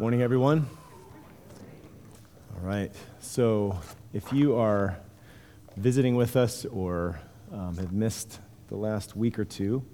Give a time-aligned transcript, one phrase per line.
[0.00, 0.64] Morning, everyone.
[2.54, 2.92] All right.
[3.18, 3.80] So,
[4.12, 4.96] if you are
[5.76, 7.18] visiting with us or
[7.52, 8.38] um, have missed
[8.68, 9.84] the last week or two,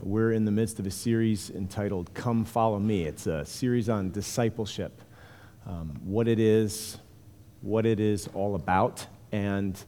[0.00, 3.04] we're in the midst of a series entitled Come Follow Me.
[3.04, 5.02] It's a series on discipleship,
[5.66, 6.96] um, what it is,
[7.60, 9.06] what it is all about.
[9.30, 9.78] And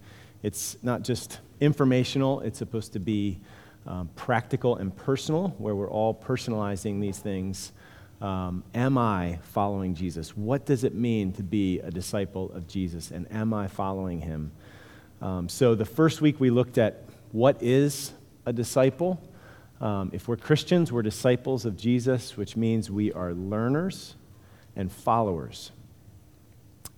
[0.42, 3.40] it's not just informational, it's supposed to be
[3.86, 7.72] um, practical and personal, where we're all personalizing these things.
[8.20, 10.36] Um, am I following Jesus?
[10.36, 13.10] What does it mean to be a disciple of Jesus?
[13.10, 14.52] And am I following him?
[15.20, 18.12] Um, so, the first week we looked at what is
[18.46, 19.20] a disciple.
[19.80, 24.14] Um, if we're Christians, we're disciples of Jesus, which means we are learners
[24.74, 25.72] and followers.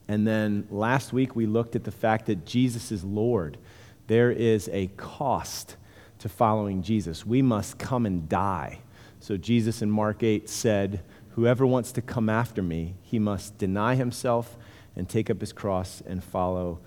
[0.06, 3.58] And then last week we looked at the fact that Jesus is Lord.
[4.06, 5.76] There is a cost
[6.20, 7.26] to following Jesus.
[7.26, 8.78] We must come and die.
[9.28, 13.94] So Jesus in Mark 8 said, Whoever wants to come after me, he must deny
[13.94, 14.56] himself
[14.96, 16.78] and take up his cross and follow,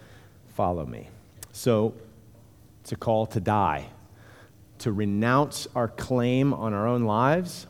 [0.48, 1.10] follow me.
[1.52, 1.94] So
[2.80, 3.90] it's a call to die,
[4.80, 7.68] to renounce our claim on our own lives,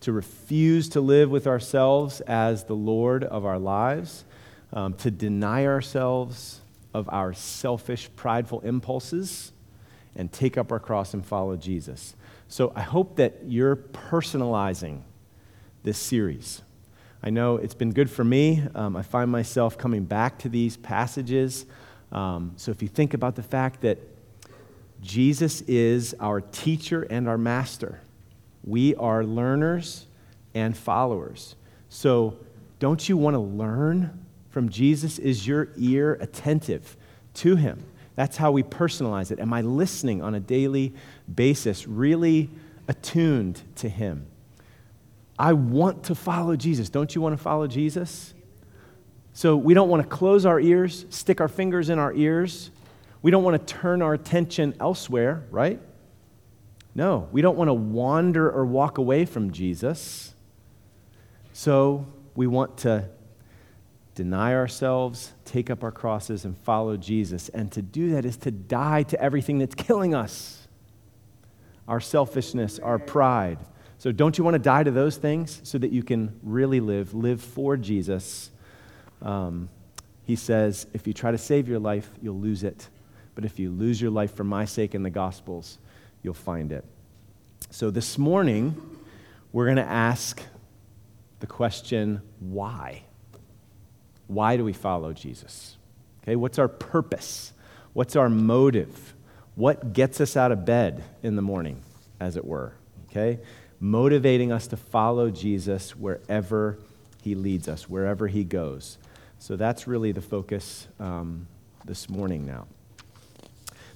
[0.00, 4.26] to refuse to live with ourselves as the Lord of our lives,
[4.74, 6.60] um, to deny ourselves
[6.92, 9.52] of our selfish, prideful impulses,
[10.14, 12.14] and take up our cross and follow Jesus.
[12.52, 15.00] So I hope that you're personalizing
[15.84, 16.60] this series.
[17.22, 18.62] I know it's been good for me.
[18.74, 21.64] Um, I find myself coming back to these passages.
[22.12, 24.00] Um, so if you think about the fact that
[25.00, 28.02] Jesus is our teacher and our master,
[28.64, 30.04] we are learners
[30.52, 31.56] and followers.
[31.88, 32.36] So
[32.78, 35.18] don't you want to learn from Jesus?
[35.18, 36.98] Is your ear attentive
[37.36, 37.82] to him?
[38.14, 39.40] That's how we personalize it.
[39.40, 40.92] Am I listening on a daily
[41.32, 42.50] basis, really
[42.88, 44.26] attuned to Him?
[45.38, 46.90] I want to follow Jesus.
[46.90, 48.34] Don't you want to follow Jesus?
[49.32, 52.70] So we don't want to close our ears, stick our fingers in our ears.
[53.22, 55.80] We don't want to turn our attention elsewhere, right?
[56.94, 60.34] No, we don't want to wander or walk away from Jesus.
[61.54, 63.08] So we want to
[64.14, 67.48] deny ourselves, take up our crosses, and follow Jesus.
[67.50, 70.58] And to do that is to die to everything that's killing us
[71.88, 73.58] our selfishness, our pride.
[73.98, 77.12] So, don't you want to die to those things so that you can really live,
[77.12, 78.50] live for Jesus?
[79.20, 79.68] Um,
[80.24, 82.88] he says, if you try to save your life, you'll lose it.
[83.34, 85.78] But if you lose your life for my sake and the Gospels,
[86.22, 86.84] you'll find it.
[87.70, 88.80] So, this morning,
[89.52, 90.40] we're going to ask
[91.40, 93.02] the question why?
[94.26, 95.76] Why do we follow Jesus?
[96.22, 97.52] Okay, what's our purpose?
[97.92, 99.14] What's our motive?
[99.54, 101.82] What gets us out of bed in the morning,
[102.20, 102.72] as it were?
[103.10, 103.40] Okay?
[103.80, 106.78] Motivating us to follow Jesus wherever
[107.22, 108.98] he leads us, wherever he goes.
[109.38, 111.46] So that's really the focus um,
[111.84, 112.66] this morning now.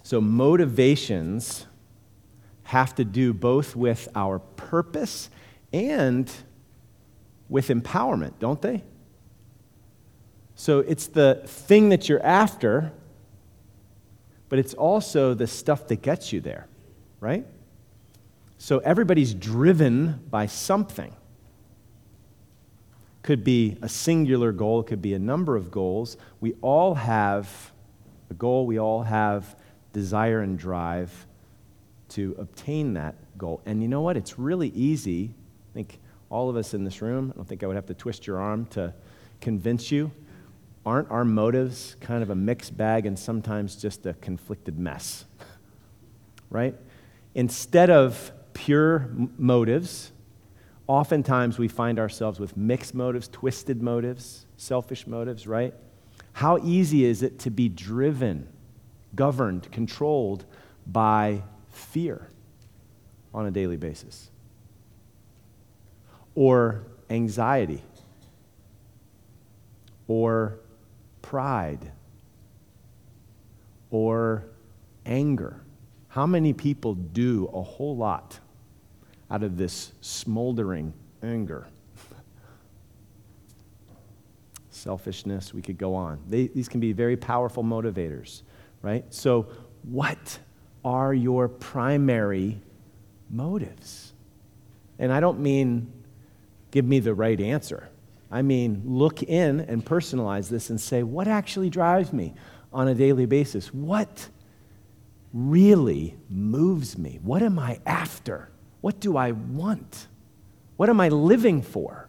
[0.03, 1.66] So, motivations
[2.65, 5.31] have to do both with our purpose
[5.72, 6.31] and
[7.48, 8.82] with empowerment, don't they?
[10.56, 12.90] So it's the thing that you're after,
[14.48, 16.66] but it's also the stuff that gets you there,
[17.20, 17.46] right?
[18.56, 21.14] So everybody's driven by something.
[23.22, 26.16] Could be a singular goal, could be a number of goals.
[26.40, 27.72] We all have
[28.30, 29.56] a goal, we all have
[29.92, 31.26] desire and drive
[32.10, 33.60] to obtain that goal.
[33.66, 34.16] And you know what?
[34.16, 35.34] It's really easy.
[35.34, 35.98] I think
[36.30, 38.38] all of us in this room, I don't think I would have to twist your
[38.38, 38.94] arm to
[39.42, 40.10] convince you
[40.86, 45.24] aren't our motives kind of a mixed bag and sometimes just a conflicted mess?
[46.50, 46.76] right?
[47.34, 50.12] Instead of pure motives,
[50.86, 55.74] oftentimes we find ourselves with mixed motives, twisted motives, selfish motives, right?
[56.34, 58.48] How easy is it to be driven,
[59.14, 60.44] governed, controlled
[60.86, 62.28] by fear
[63.34, 64.30] on a daily basis?
[66.36, 67.82] Or anxiety?
[70.06, 70.60] Or
[71.26, 71.90] pride
[73.90, 74.44] or
[75.04, 75.60] anger.
[76.06, 78.38] How many people do a whole lot
[79.28, 80.92] out of this smoldering
[81.24, 81.66] anger?
[84.70, 86.20] Selfishness, we could go on.
[86.28, 88.42] They, these can be very powerful motivators,
[88.80, 89.04] right?
[89.12, 89.48] So,
[89.82, 90.38] what
[90.84, 92.60] are your primary
[93.30, 94.12] motives?
[95.00, 95.92] And I don't mean
[96.70, 97.88] give me the right answer.
[98.30, 102.34] I mean, look in and personalize this and say, what actually drives me
[102.72, 103.72] on a daily basis?
[103.72, 104.28] What
[105.32, 107.20] really moves me?
[107.22, 108.50] What am I after?
[108.80, 110.08] What do I want?
[110.76, 112.08] What am I living for?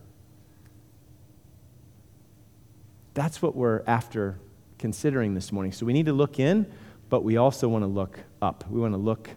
[3.14, 4.40] That's what we're after
[4.78, 5.72] considering this morning.
[5.72, 6.72] So we need to look in,
[7.10, 8.64] but we also want to look up.
[8.70, 9.30] We want to look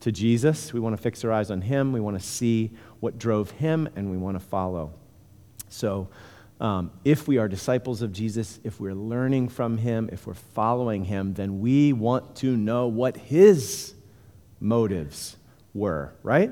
[0.00, 0.72] to Jesus.
[0.72, 1.92] We want to fix our eyes on Him.
[1.92, 2.70] We want to see
[3.00, 4.92] what drove Him, and we want to follow.
[5.68, 6.08] So,
[6.60, 11.04] um, if we are disciples of Jesus, if we're learning from Him, if we're following
[11.04, 13.94] Him, then we want to know what His
[14.58, 15.36] motives
[15.72, 16.50] were, right?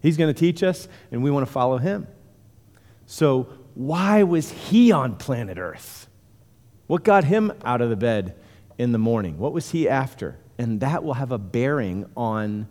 [0.00, 2.06] He's going to teach us, and we want to follow Him.
[3.06, 6.08] So, why was He on planet Earth?
[6.86, 8.36] What got Him out of the bed
[8.78, 9.38] in the morning?
[9.38, 10.38] What was He after?
[10.56, 12.68] And that will have a bearing on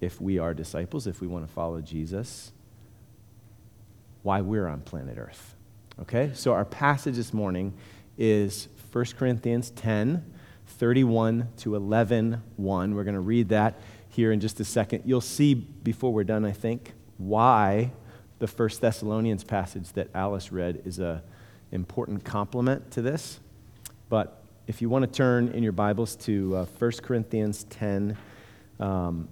[0.00, 2.52] if we are disciples, if we want to follow Jesus,
[4.22, 5.54] why we're on planet Earth.
[6.00, 6.30] Okay?
[6.34, 7.74] So our passage this morning
[8.16, 10.24] is 1 Corinthians 10,
[10.66, 12.94] 31 to 11, 1.
[12.94, 15.02] We're going to read that here in just a second.
[15.06, 17.92] You'll see before we're done, I think, why
[18.38, 21.22] the First Thessalonians passage that Alice read is an
[21.70, 23.40] important complement to this.
[24.08, 28.16] But if you want to turn in your Bibles to uh, 1 Corinthians 10,
[28.78, 29.28] um,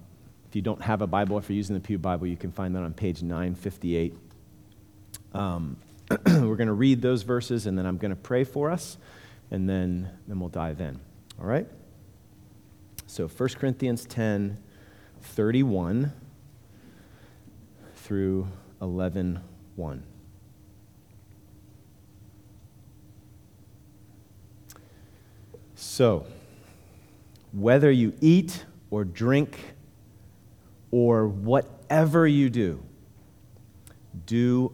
[0.47, 2.75] if you don't have a Bible, if you're using the Pew Bible, you can find
[2.75, 4.15] that on page 958.
[5.33, 5.77] Um,
[6.25, 8.97] we're going to read those verses, and then I'm going to pray for us,
[9.49, 10.99] and then, then we'll dive in.
[11.39, 11.67] All right?
[13.07, 14.57] So 1 Corinthians 10,
[15.21, 16.11] 31
[17.95, 18.47] through
[18.81, 19.39] 11,
[19.75, 20.03] 1.
[25.75, 26.25] So,
[27.53, 29.57] whether you eat or drink
[30.91, 32.83] or whatever you do,
[34.25, 34.73] do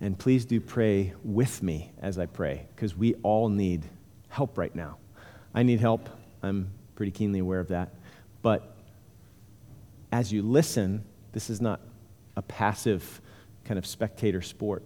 [0.00, 3.84] And please do pray with me as I pray, because we all need
[4.28, 4.98] help right now.
[5.54, 6.08] I need help.
[6.42, 7.94] I'm pretty keenly aware of that.
[8.42, 8.76] But
[10.12, 11.80] as you listen, this is not
[12.36, 13.20] a passive
[13.64, 14.84] kind of spectator sport.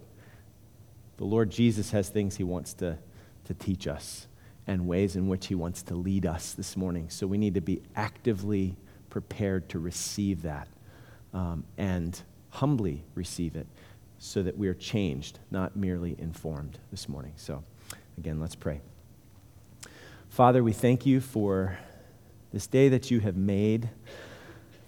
[1.17, 2.97] The Lord Jesus has things he wants to,
[3.45, 4.27] to teach us
[4.65, 7.09] and ways in which he wants to lead us this morning.
[7.09, 8.75] So we need to be actively
[9.09, 10.67] prepared to receive that
[11.33, 12.19] um, and
[12.49, 13.67] humbly receive it
[14.23, 17.33] so that we are changed, not merely informed this morning.
[17.35, 17.61] So,
[18.17, 18.79] again, let's pray.
[20.29, 21.77] Father, we thank you for
[22.53, 23.89] this day that you have made.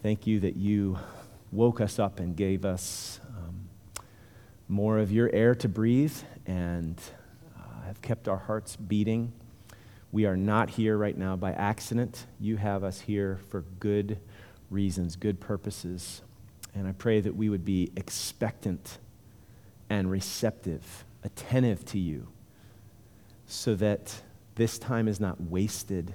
[0.01, 0.97] Thank you that you
[1.51, 3.19] woke us up and gave us
[4.69, 6.15] more of your air to breathe
[6.45, 6.99] and
[7.57, 9.33] uh, have kept our hearts beating.
[10.13, 12.25] We are not here right now by accident.
[12.39, 14.17] You have us here for good
[14.69, 16.21] reasons, good purposes.
[16.73, 18.97] And I pray that we would be expectant
[19.89, 22.27] and receptive, attentive to you,
[23.47, 24.21] so that
[24.55, 26.13] this time is not wasted,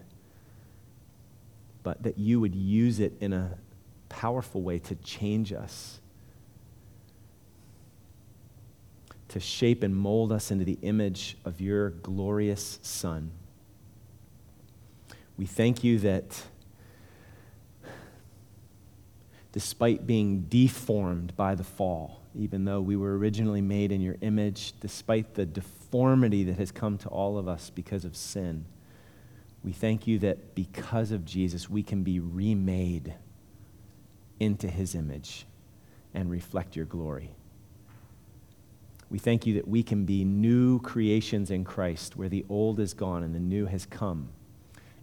[1.83, 3.57] but that you would use it in a
[4.09, 6.01] powerful way to change us
[9.31, 13.31] to shape and mold us into the image of your glorious Son.
[15.37, 16.43] We thank you that
[19.53, 24.73] despite being deformed by the fall, even though we were originally made in your image,
[24.81, 28.65] despite the deformity that has come to all of us because of sin,
[29.65, 33.15] we thank you that because of Jesus, we can be remade
[34.39, 35.47] into his image
[36.15, 37.31] and reflect your glory.
[39.11, 42.95] We thank you that we can be new creations in Christ, where the old is
[42.95, 44.31] gone and the new has come.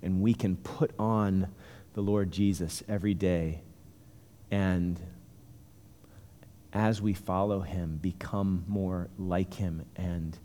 [0.02, 1.50] And we can put on
[1.94, 3.62] the Lord Jesus every day
[4.50, 5.00] and
[6.74, 10.38] as we follow him, become more like him and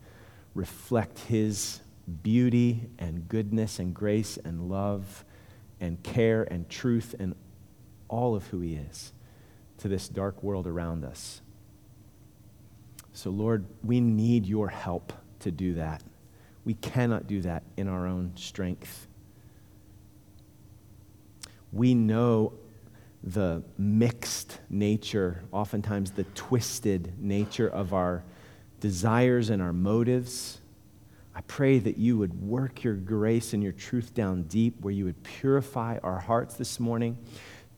[0.55, 1.81] reflect his
[2.23, 5.25] beauty and goodness and grace and love
[5.81, 7.35] and care and truth and
[8.09, 9.12] all of who he is
[9.79, 11.41] to this dark world around us.
[13.12, 16.02] So, Lord, we need your help to do that.
[16.64, 19.09] We cannot do that in our own strength.
[21.73, 22.52] We know
[23.25, 28.25] the mixed nature, oftentimes the twisted nature of our
[28.81, 30.59] desires and our motives.
[31.35, 35.05] I pray that you would work your grace and your truth down deep, where you
[35.05, 37.17] would purify our hearts this morning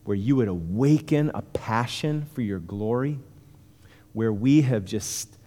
[0.05, 3.19] where you would awaken a passion for your glory,
[4.13, 5.37] where we have just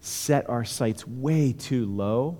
[0.00, 2.38] set our sights way too low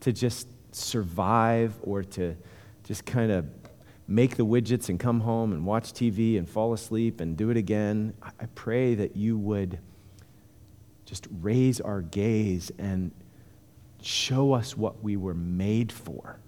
[0.00, 2.36] to just survive or to
[2.84, 3.61] just kind of
[4.08, 7.56] make the widgets and come home and watch TV and fall asleep and do it
[7.56, 8.14] again.
[8.22, 9.78] I pray that you would
[11.04, 13.12] just raise our gaze and
[14.00, 16.38] show us what we were made for,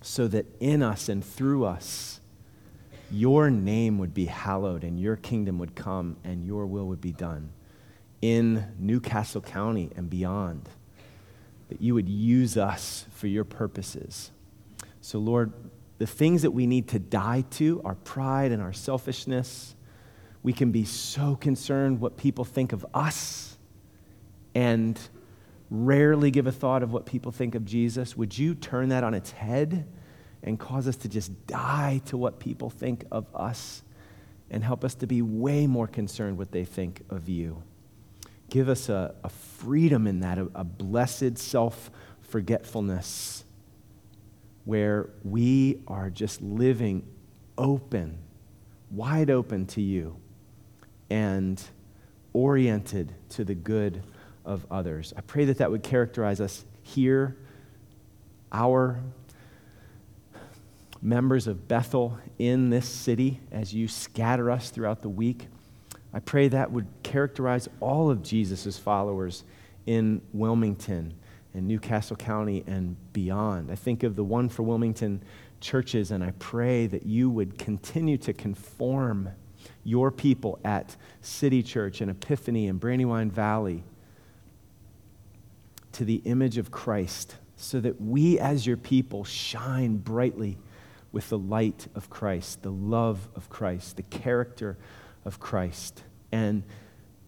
[0.00, 2.20] so that in us and through us,
[3.10, 7.12] your name would be hallowed and your kingdom would come and your will would be
[7.12, 7.50] done
[8.20, 10.68] in New Castle County and beyond.
[11.68, 14.30] That you would use us for your purposes.
[15.00, 15.52] So, Lord,
[15.98, 19.74] the things that we need to die to, our pride and our selfishness,
[20.42, 23.58] we can be so concerned what people think of us
[24.54, 24.98] and
[25.70, 28.16] rarely give a thought of what people think of Jesus.
[28.16, 29.86] Would you turn that on its head
[30.42, 33.82] and cause us to just die to what people think of us
[34.50, 37.62] and help us to be way more concerned what they think of you?
[38.48, 41.90] Give us a, a freedom in that, a, a blessed self
[42.20, 43.44] forgetfulness
[44.64, 47.06] where we are just living
[47.56, 48.18] open,
[48.90, 50.16] wide open to you,
[51.10, 51.62] and
[52.32, 54.02] oriented to the good
[54.44, 55.12] of others.
[55.16, 57.36] I pray that that would characterize us here,
[58.52, 59.00] our
[61.00, 65.48] members of Bethel in this city, as you scatter us throughout the week.
[66.12, 69.44] I pray that would characterize all of Jesus' followers
[69.86, 71.14] in Wilmington
[71.58, 73.70] and New Castle County and beyond.
[73.70, 75.22] I think of the one for Wilmington
[75.60, 79.30] churches, and I pray that you would continue to conform
[79.84, 83.82] your people at City Church and Epiphany and Brandywine Valley
[85.92, 90.58] to the image of Christ so that we as your people shine brightly
[91.10, 94.78] with the light of Christ, the love of Christ, the character
[95.24, 96.62] of Christ, and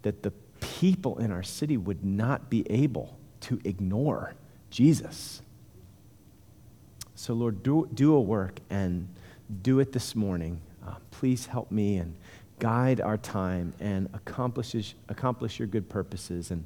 [0.02, 4.34] that the people in our city would not be able to ignore
[4.70, 5.42] Jesus.
[7.14, 9.08] So, Lord, do, do a work and
[9.62, 10.60] do it this morning.
[10.86, 12.16] Uh, please help me and
[12.58, 16.64] guide our time and accomplish, accomplish your good purposes and,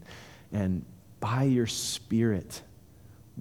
[0.52, 0.84] and
[1.20, 2.62] by your Spirit,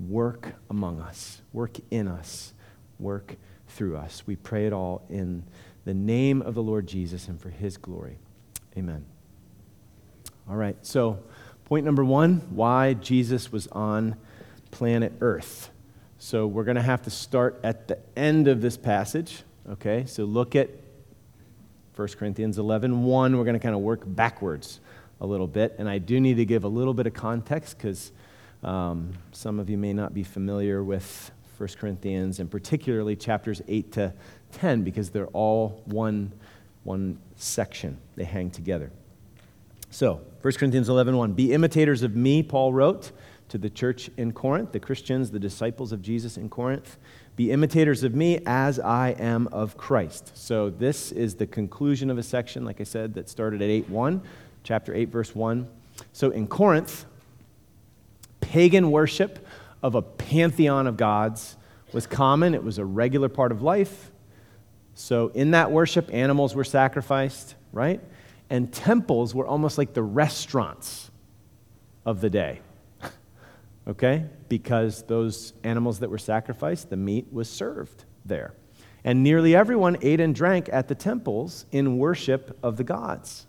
[0.07, 2.53] work among us, work in us,
[2.97, 3.35] work
[3.67, 4.23] through us.
[4.25, 5.43] We pray it all in
[5.85, 8.17] the name of the Lord Jesus and for his glory.
[8.77, 9.05] Amen.
[10.49, 11.19] All right, so
[11.65, 14.15] point number one why Jesus was on
[14.71, 15.69] planet Earth.
[16.17, 19.43] So we're going to have to start at the end of this passage.
[19.69, 20.69] Okay, so look at
[21.95, 23.37] 1 Corinthians 11 1.
[23.37, 24.79] We're going to kind of work backwards
[25.21, 25.75] a little bit.
[25.77, 28.11] And I do need to give a little bit of context because
[28.63, 33.91] um, some of you may not be familiar with 1 Corinthians and particularly chapters 8
[33.93, 34.13] to
[34.53, 36.33] 10 because they're all one,
[36.83, 38.91] one section, they hang together.
[39.93, 41.33] So, 1 Corinthians 11 1.
[41.33, 43.11] Be imitators of me, Paul wrote
[43.49, 46.97] to the church in Corinth, the Christians, the disciples of Jesus in Corinth.
[47.35, 50.31] Be imitators of me as I am of Christ.
[50.35, 53.87] So, this is the conclusion of a section, like I said, that started at 8
[53.87, 54.23] 1,
[54.63, 55.67] chapter 8, verse 1.
[56.11, 57.05] So, in Corinth,
[58.41, 59.45] pagan worship
[59.83, 61.55] of a pantheon of gods
[61.91, 64.09] was common, it was a regular part of life.
[64.95, 68.01] So, in that worship, animals were sacrificed, right?
[68.53, 71.09] And temples were almost like the restaurants
[72.05, 72.61] of the day.
[73.87, 74.27] okay?
[74.47, 78.53] Because those animals that were sacrificed, the meat was served there.
[79.03, 83.47] And nearly everyone ate and drank at the temples in worship of the gods.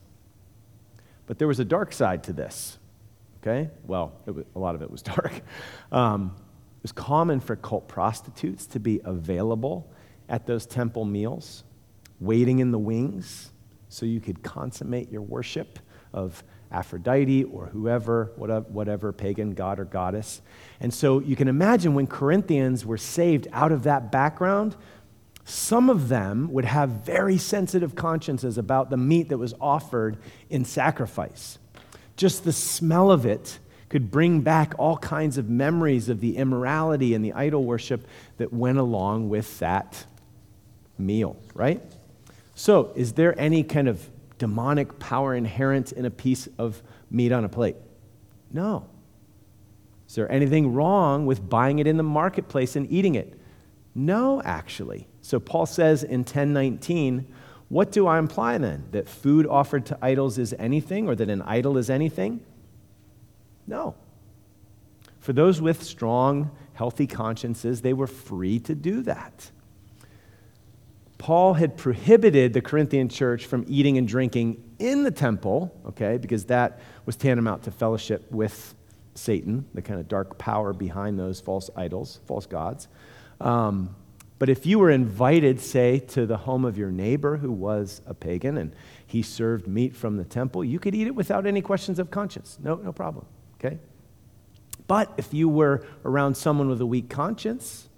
[1.27, 2.79] But there was a dark side to this.
[3.43, 3.69] Okay?
[3.87, 5.35] Well, was, a lot of it was dark.
[5.93, 6.35] Um,
[6.79, 9.87] it was common for cult prostitutes to be available
[10.31, 11.63] at those temple meals,
[12.21, 13.51] waiting in the wings
[13.95, 15.79] so you could consummate your worship
[16.13, 20.43] of Aphrodite or whoever, whatever, whatever, pagan god or goddess.
[20.81, 24.75] And so you can imagine when Corinthians were saved out of that background,
[25.45, 30.17] some of them would have very sensitive consciences about the meat that was offered
[30.51, 31.59] in sacrifice.
[32.17, 37.15] Just the smell of it could bring back all kinds of memories of the immorality
[37.15, 38.09] and the idol worship
[38.39, 40.05] that went along with that
[40.99, 41.81] meal, right?
[42.55, 47.45] So, is there any kind of demonic power inherent in a piece of meat on
[47.45, 47.77] a plate?
[48.53, 48.87] No.
[50.09, 53.39] Is there anything wrong with buying it in the marketplace and eating it?
[53.95, 55.09] No, actually.
[55.23, 57.27] So Paul says in 1019,
[57.69, 58.85] what do I imply then?
[58.93, 62.41] That food offered to idols is anything or that an idol is anything?
[63.67, 63.95] No.
[65.19, 69.51] For those with strong, healthy consciences, they were free to do that.
[71.19, 76.47] Paul had prohibited the Corinthian church from eating and drinking in the temple, okay, because
[76.47, 78.75] that was tantamount to fellowship with
[79.15, 82.89] Satan, the kind of dark power behind those false idols, false gods.
[83.41, 83.95] Um,
[84.39, 88.15] but if you were invited, say, to the home of your neighbor who was a
[88.15, 88.75] pagan and
[89.07, 92.59] he served meat from the temple, you could eat it without any questions of conscience.
[92.63, 93.27] No, no problem,
[93.59, 93.79] okay?
[94.87, 97.89] But if you were around someone with a weak conscience,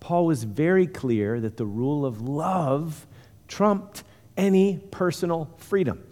[0.00, 3.06] Paul was very clear that the rule of love
[3.48, 4.04] trumped
[4.36, 6.02] any personal freedom.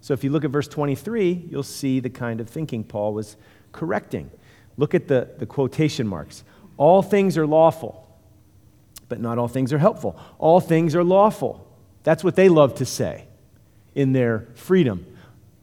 [0.00, 3.36] So if you look at verse 23, you'll see the kind of thinking Paul was
[3.72, 4.30] correcting.
[4.76, 6.44] Look at the, the quotation marks.
[6.76, 8.06] All things are lawful,
[9.08, 10.18] but not all things are helpful.
[10.38, 11.66] All things are lawful.
[12.02, 13.26] That's what they love to say
[13.94, 15.06] in their freedom.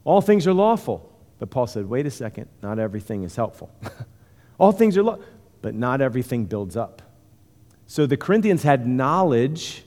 [0.04, 1.10] All things are lawful.
[1.38, 3.70] But Paul said, wait a second, not everything is helpful.
[4.58, 5.24] all things are lawful,
[5.62, 7.02] but not everything builds up.
[7.86, 9.84] So the Corinthians had knowledge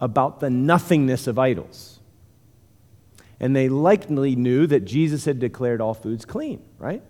[0.00, 2.00] about the nothingness of idols.
[3.40, 7.02] And they likely knew that Jesus had declared all foods clean, right?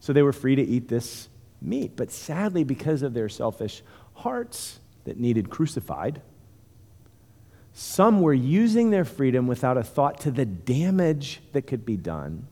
[0.00, 1.28] So they were free to eat this
[1.60, 1.96] meat.
[1.96, 3.82] But sadly, because of their selfish
[4.14, 6.22] hearts that needed crucified,
[7.72, 12.46] some were using their freedom without a thought to the damage that could be done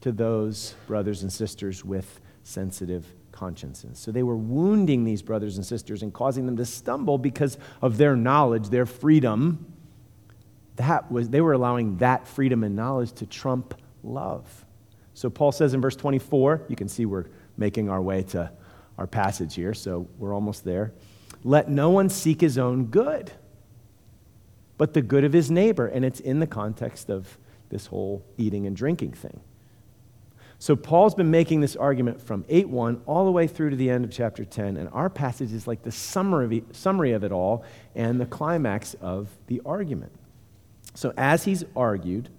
[0.00, 3.06] to those brothers and sisters with sensitive
[3.36, 3.98] consciences.
[3.98, 7.98] So they were wounding these brothers and sisters and causing them to stumble because of
[7.98, 9.72] their knowledge, their freedom.
[10.76, 14.64] That was, they were allowing that freedom and knowledge to trump love.
[15.12, 17.26] So Paul says in verse 24, you can see we're
[17.58, 18.50] making our way to
[18.96, 20.94] our passage here, so we're almost there.
[21.44, 23.32] Let no one seek his own good,
[24.78, 25.86] but the good of his neighbor.
[25.86, 27.36] And it's in the context of
[27.68, 29.40] this whole eating and drinking thing.
[30.58, 34.04] So Paul's been making this argument from 8:1 all the way through to the end
[34.04, 37.62] of chapter 10, and our passage is like the summary of it all
[37.94, 40.12] and the climax of the argument.
[40.94, 42.30] So as he's argued,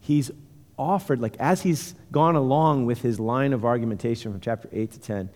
[0.00, 0.30] he's
[0.78, 5.00] offered, like as he's gone along with his line of argumentation from chapter 8 to
[5.00, 5.30] 10,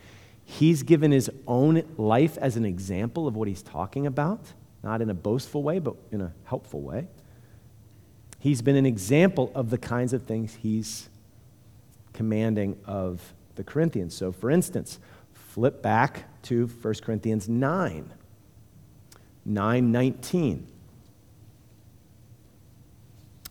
[0.44, 5.08] he's given his own life as an example of what he's talking about, not in
[5.08, 7.08] a boastful way, but in a helpful way.
[8.38, 11.08] He's been an example of the kinds of things he's
[12.14, 14.14] commanding of the Corinthians.
[14.14, 14.98] So, for instance,
[15.32, 18.12] flip back to 1 Corinthians 9,
[19.44, 20.66] 9 19.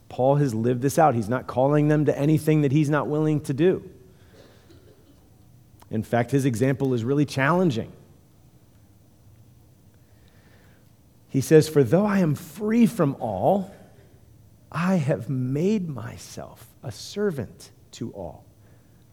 [0.09, 1.15] Paul has lived this out.
[1.15, 3.89] He's not calling them to anything that he's not willing to do.
[5.89, 7.91] In fact, his example is really challenging.
[11.29, 13.73] He says, For though I am free from all,
[14.71, 18.45] I have made myself a servant to all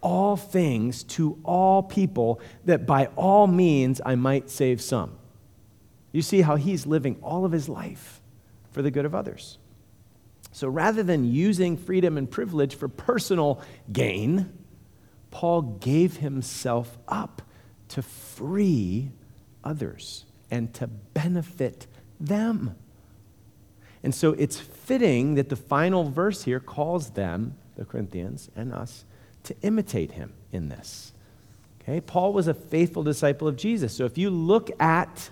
[0.00, 5.18] all things to all people, that by all means I might save some.
[6.12, 8.20] You see how he's living all of his life
[8.70, 9.58] for the good of others.
[10.52, 13.60] So rather than using freedom and privilege for personal
[13.92, 14.52] gain,
[15.30, 17.42] Paul gave himself up
[17.88, 19.10] to free
[19.62, 21.86] others and to benefit
[22.18, 22.74] them.
[24.02, 29.04] And so it's fitting that the final verse here calls them, the Corinthians and us,
[29.48, 31.12] to imitate him in this.
[31.80, 32.00] Okay?
[32.00, 33.96] Paul was a faithful disciple of Jesus.
[33.96, 35.30] So if you look at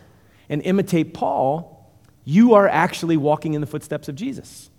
[0.48, 1.90] and imitate Paul,
[2.24, 4.70] you are actually walking in the footsteps of Jesus.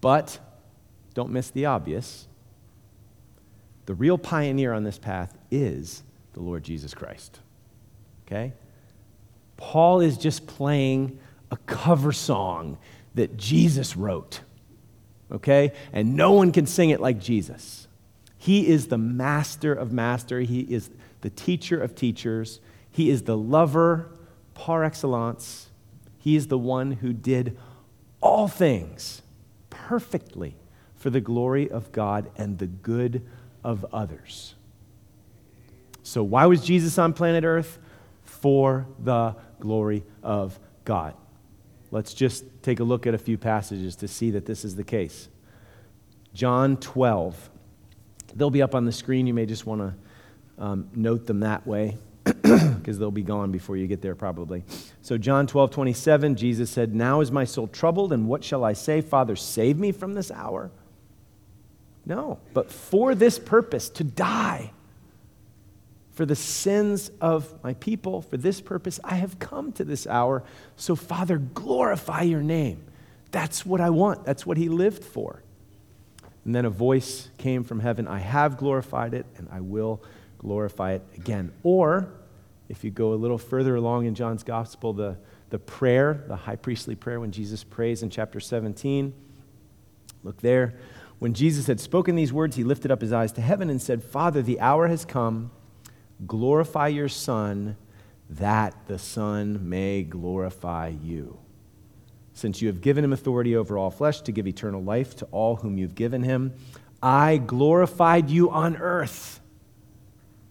[0.00, 0.38] But
[1.12, 2.28] don't miss the obvious.
[3.86, 7.40] The real pioneer on this path is the Lord Jesus Christ.
[8.26, 8.52] Okay?
[9.56, 11.18] Paul is just playing
[11.50, 12.78] a cover song
[13.16, 14.40] that Jesus wrote
[15.30, 15.72] okay?
[15.92, 17.86] And no one can sing it like Jesus.
[18.38, 20.90] He is the master of master, He is
[21.20, 24.10] the teacher of teachers, He is the lover
[24.54, 25.68] par excellence.
[26.18, 27.56] He is the one who did
[28.20, 29.22] all things
[29.70, 30.54] perfectly
[30.94, 33.26] for the glory of God and the good
[33.64, 34.54] of others.
[36.02, 37.78] So, why was Jesus on planet Earth?
[38.24, 41.14] For the glory of God.
[41.90, 44.84] Let's just take a look at a few passages to see that this is the
[44.84, 45.28] case.
[46.34, 47.50] John 12.
[48.34, 49.26] They'll be up on the screen.
[49.26, 51.96] You may just want to um, note them that way.
[52.24, 54.62] because they'll be gone before you get there probably.
[55.02, 58.74] So, John 12, 27, Jesus said, Now is my soul troubled, and what shall I
[58.74, 59.00] say?
[59.00, 60.70] Father, save me from this hour.
[62.04, 64.72] No, but for this purpose, to die
[66.12, 70.42] for the sins of my people, for this purpose, I have come to this hour.
[70.76, 72.84] So, Father, glorify your name.
[73.30, 74.24] That's what I want.
[74.24, 75.42] That's what he lived for.
[76.44, 80.02] And then a voice came from heaven I have glorified it, and I will
[80.38, 81.52] glorify it again.
[81.62, 82.12] Or,
[82.68, 85.16] if you go a little further along in John's gospel, the,
[85.50, 89.12] the prayer, the high priestly prayer, when Jesus prays in chapter 17,
[90.22, 90.74] look there.
[91.18, 94.02] When Jesus had spoken these words, he lifted up his eyes to heaven and said,
[94.02, 95.50] Father, the hour has come.
[96.26, 97.76] Glorify your Son,
[98.28, 101.38] that the Son may glorify you.
[102.32, 105.56] Since you have given him authority over all flesh to give eternal life to all
[105.56, 106.54] whom you've given him,
[107.02, 109.40] I glorified you on earth,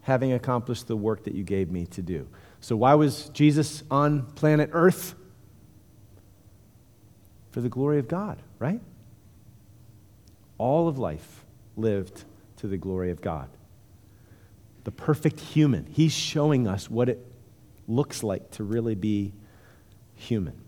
[0.01, 2.27] having accomplished the work that you gave me to do.
[2.61, 5.15] So, why was Jesus on planet Earth?
[7.51, 8.81] For the glory of God, right?
[10.57, 12.25] All of life lived
[12.57, 13.49] to the glory of God.
[14.83, 15.85] The perfect human.
[15.85, 17.25] He's showing us what it
[17.87, 19.33] looks like to really be
[20.15, 20.61] human.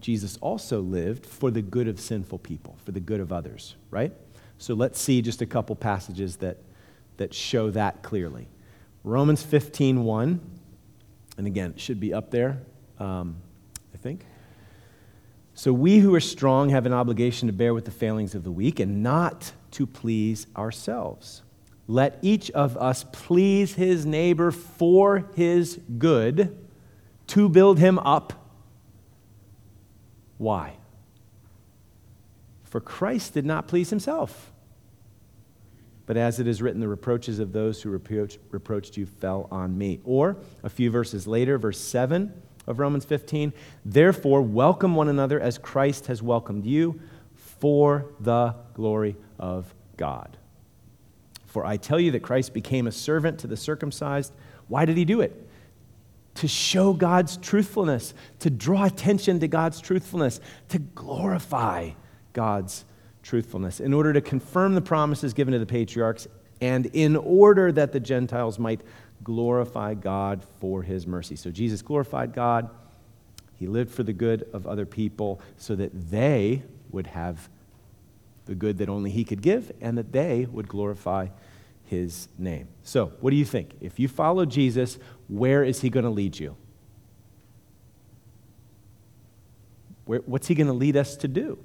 [0.00, 4.12] Jesus also lived for the good of sinful people, for the good of others, right?
[4.58, 6.58] So let's see just a couple passages that,
[7.16, 8.48] that show that clearly.
[9.04, 10.40] Romans 15, 1,
[11.38, 12.62] and again, it should be up there,
[12.98, 13.36] um,
[13.94, 14.24] I think.
[15.54, 18.52] So we who are strong have an obligation to bear with the failings of the
[18.52, 21.42] weak and not to please ourselves.
[21.88, 26.58] Let each of us please his neighbor for his good,
[27.28, 28.42] to build him up
[30.42, 30.74] why?
[32.64, 34.50] For Christ did not please himself.
[36.04, 39.78] But as it is written, the reproaches of those who reproach, reproached you fell on
[39.78, 40.00] me.
[40.04, 42.32] Or a few verses later, verse 7
[42.66, 43.52] of Romans 15,
[43.84, 47.00] therefore welcome one another as Christ has welcomed you
[47.36, 50.38] for the glory of God.
[51.52, 54.32] For I tell you that Christ became a servant to the circumcised.
[54.68, 55.48] Why did he do it?
[56.34, 61.90] to show God's truthfulness, to draw attention to God's truthfulness, to glorify
[62.32, 62.84] God's
[63.22, 66.26] truthfulness, in order to confirm the promises given to the patriarchs,
[66.60, 68.80] and in order that the Gentiles might
[69.22, 71.36] glorify God for his mercy.
[71.36, 72.70] So Jesus glorified God.
[73.58, 77.48] He lived for the good of other people so that they would have
[78.46, 81.28] the good that only he could give and that they would glorify
[81.84, 82.68] his name.
[82.82, 83.74] So, what do you think?
[83.80, 86.56] If you follow Jesus, where is he going to lead you?
[90.04, 91.58] Where, what's he going to lead us to do?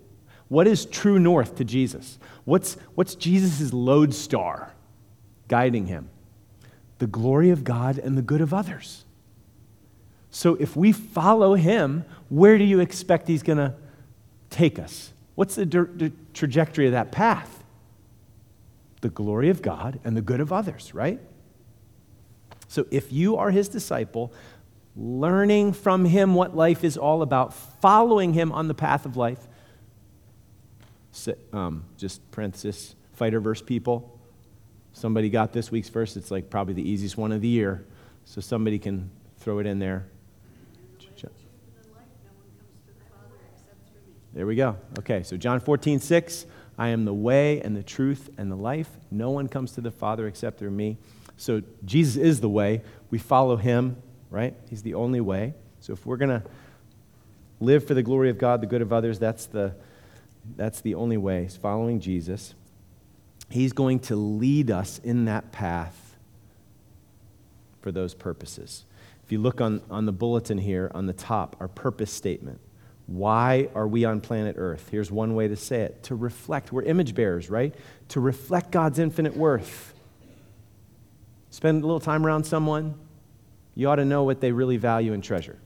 [0.49, 2.19] What is true north to Jesus?
[2.45, 4.73] What's, what's Jesus' lodestar
[5.47, 6.09] guiding him?
[6.99, 9.05] The glory of God and the good of others.
[10.29, 13.73] So if we follow him, where do you expect he's going to
[14.49, 15.11] take us?
[15.37, 17.57] What's the, trajectory of that path?
[19.01, 21.19] the glory of God and the good of others, right?
[22.67, 24.33] So if you are his disciple,
[24.95, 29.39] learning from him what life is all about, following him on the path of life,
[31.53, 34.19] um, just parenthesis, fighter verse people.
[34.93, 36.17] Somebody got this week's verse.
[36.17, 37.85] It's like probably the easiest one of the year.
[38.25, 40.07] So somebody can throw it in there.
[44.37, 44.77] There we go.
[44.99, 46.45] Okay, so John 14, 6.
[46.77, 48.87] I am the way and the truth and the life.
[49.09, 50.99] No one comes to the Father except through me.
[51.37, 52.83] So Jesus is the way.
[53.09, 53.97] We follow him,
[54.29, 54.53] right?
[54.69, 55.55] He's the only way.
[55.79, 56.43] So if we're going to
[57.59, 59.73] live for the glory of God, the good of others, that's the,
[60.55, 61.45] that's the only way.
[61.45, 62.53] It's following Jesus.
[63.49, 66.15] He's going to lead us in that path
[67.81, 68.85] for those purposes.
[69.25, 72.59] If you look on, on the bulletin here on the top, our purpose statement.
[73.07, 74.89] Why are we on planet Earth?
[74.91, 76.71] Here's one way to say it to reflect.
[76.73, 77.73] We're image bearers, right?
[78.09, 79.93] To reflect God's infinite worth.
[81.49, 82.95] Spend a little time around someone,
[83.75, 85.57] you ought to know what they really value and treasure.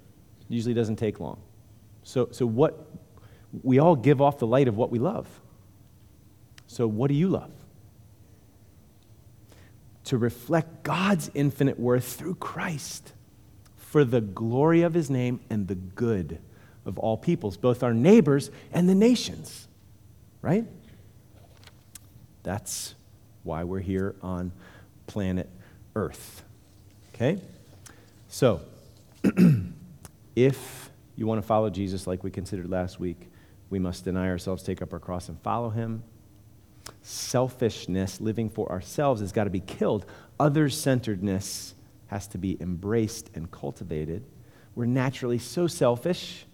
[0.42, 1.42] It usually doesn't take long.
[2.04, 2.88] So, so what
[3.64, 5.28] we all give off the light of what we love.
[6.68, 7.52] So, what do you love?
[10.06, 13.14] To reflect God's infinite worth through Christ
[13.76, 16.40] for the glory of his name and the good
[16.86, 19.68] of all peoples, both our neighbors and the nations,
[20.42, 20.66] right?
[22.44, 22.96] That's
[23.44, 24.52] why we're here on
[25.08, 25.50] planet
[25.96, 26.44] Earth.
[27.14, 27.40] Okay?
[28.28, 28.62] So,
[30.36, 33.30] if you want to follow Jesus like we considered last week,
[33.70, 36.04] we must deny ourselves, take up our cross, and follow him.
[37.04, 40.06] Selfishness, living for ourselves, has got to be killed.
[40.40, 41.76] Others centeredness
[42.08, 44.26] has to be embraced and cultivated.
[44.76, 46.46] We're naturally so selfish.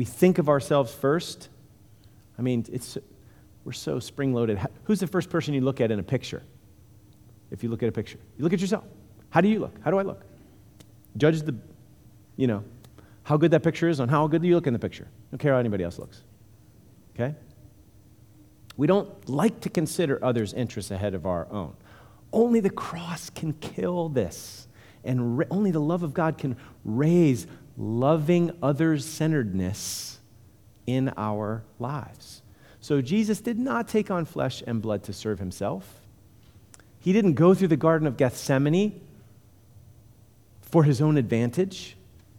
[0.00, 1.50] We think of ourselves first.
[2.38, 2.96] I mean, it's,
[3.66, 4.58] we're so spring loaded.
[4.84, 6.42] Who's the first person you look at in a picture?
[7.50, 8.84] If you look at a picture, you look at yourself.
[9.28, 9.78] How do you look?
[9.84, 10.22] How do I look?
[11.18, 11.54] Judge the,
[12.38, 12.64] you know,
[13.24, 15.06] how good that picture is on how good you look in the picture.
[15.30, 16.22] Don't care how anybody else looks.
[17.14, 17.34] Okay?
[18.78, 21.76] We don't like to consider others' interests ahead of our own.
[22.32, 24.66] Only the cross can kill this.
[25.04, 30.18] And ra- only the love of God can raise loving others centeredness
[30.86, 32.42] in our lives.
[32.80, 36.00] So Jesus did not take on flesh and blood to serve himself.
[36.98, 39.00] He didn't go through the Garden of Gethsemane
[40.60, 41.96] for his own advantage.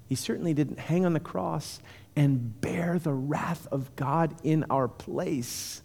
[0.07, 1.79] He certainly didn't hang on the cross
[2.15, 5.81] and bear the wrath of God in our place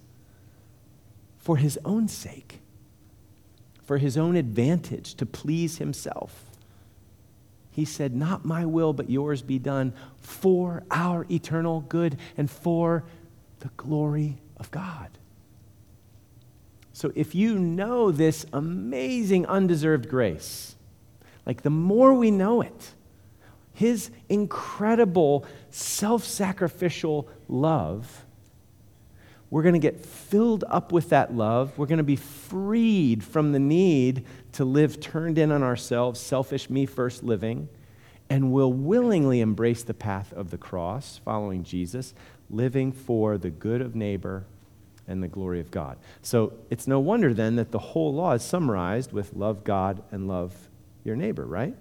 [1.39, 2.61] for his own sake,
[3.85, 6.46] for his own advantage, to please himself.
[7.77, 13.05] He said, Not my will, but yours be done for our eternal good and for
[13.61, 15.11] the glory of God.
[16.95, 20.75] So if you know this amazing undeserved grace,
[21.45, 22.95] like the more we know it,
[23.75, 28.25] his incredible self sacrificial love,
[29.51, 31.77] we're going to get filled up with that love.
[31.77, 34.25] We're going to be freed from the need
[34.57, 37.69] to live turned in on ourselves, selfish, me first living,
[38.31, 42.15] and will willingly embrace the path of the cross, following Jesus,
[42.49, 44.47] living for the good of neighbor
[45.07, 45.99] and the glory of God.
[46.23, 50.27] So it's no wonder then that the whole law is summarized with love God and
[50.27, 50.55] love
[51.05, 51.77] your neighbor, right?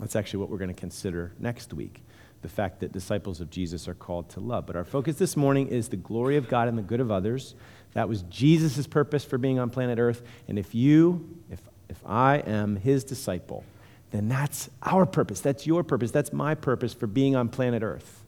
[0.00, 2.02] That's actually what we're going to consider next week
[2.42, 4.66] the fact that disciples of Jesus are called to love.
[4.66, 7.54] But our focus this morning is the glory of God and the good of others.
[7.94, 10.22] That was Jesus' purpose for being on planet Earth.
[10.48, 13.64] And if you, if, if I am his disciple,
[14.10, 15.40] then that's our purpose.
[15.40, 16.10] That's your purpose.
[16.10, 18.24] That's my purpose for being on planet Earth.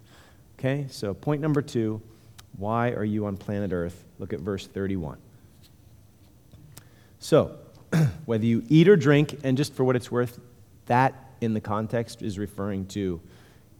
[0.59, 0.87] Okay?
[0.91, 2.01] So, point number two
[2.59, 4.05] why are you on planet Earth?
[4.19, 5.17] Look at verse 31.
[7.19, 7.57] So,
[8.27, 10.39] whether you eat or drink, and just for what it's worth,
[10.87, 13.21] that in the context is referring to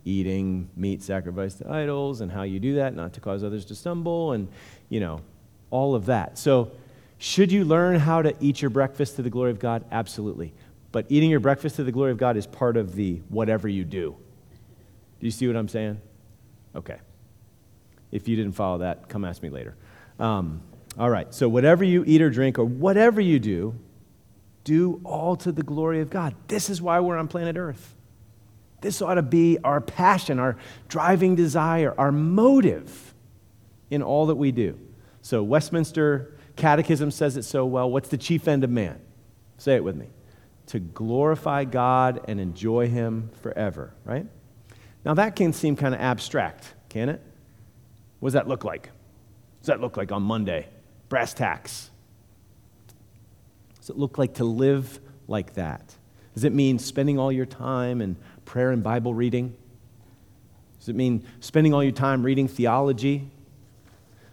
[0.05, 3.75] eating meat sacrificed to idols and how you do that, not to cause others to
[3.75, 4.49] stumble, and,
[4.89, 5.21] you know,
[5.73, 6.39] all of that.
[6.39, 6.71] So,
[7.19, 9.85] should you learn how to eat your breakfast to the glory of God?
[9.91, 10.53] Absolutely.
[10.93, 13.85] But eating your breakfast to the glory of God is part of the whatever you
[13.85, 14.17] do.
[15.21, 16.01] Do you see what I'm saying?
[16.75, 16.99] Okay.
[18.11, 19.75] If you didn't follow that, come ask me later.
[20.19, 20.63] Um,
[20.99, 23.75] all right, so whatever you eat or drink or whatever you do,
[24.65, 26.35] do all to the glory of God.
[26.49, 27.95] This is why we're on planet Earth.
[28.83, 30.57] This ought to be our passion, our
[30.89, 33.15] driving desire, our motive
[33.91, 34.79] in all that we do.
[35.23, 37.91] So, Westminster Catechism says it so well.
[37.91, 39.01] What's the chief end of man?
[39.57, 40.09] Say it with me
[40.67, 44.27] to glorify God and enjoy Him forever, right?
[45.05, 47.21] Now, that can seem kind of abstract, can it?
[48.21, 48.87] What does that look like?
[48.87, 50.69] What does that look like on Monday?
[51.09, 51.91] Brass tacks.
[53.81, 55.97] Does it look like to live like that?
[56.35, 59.57] Does it mean spending all your time in prayer and Bible reading?
[60.79, 63.29] Does it mean spending all your time reading theology?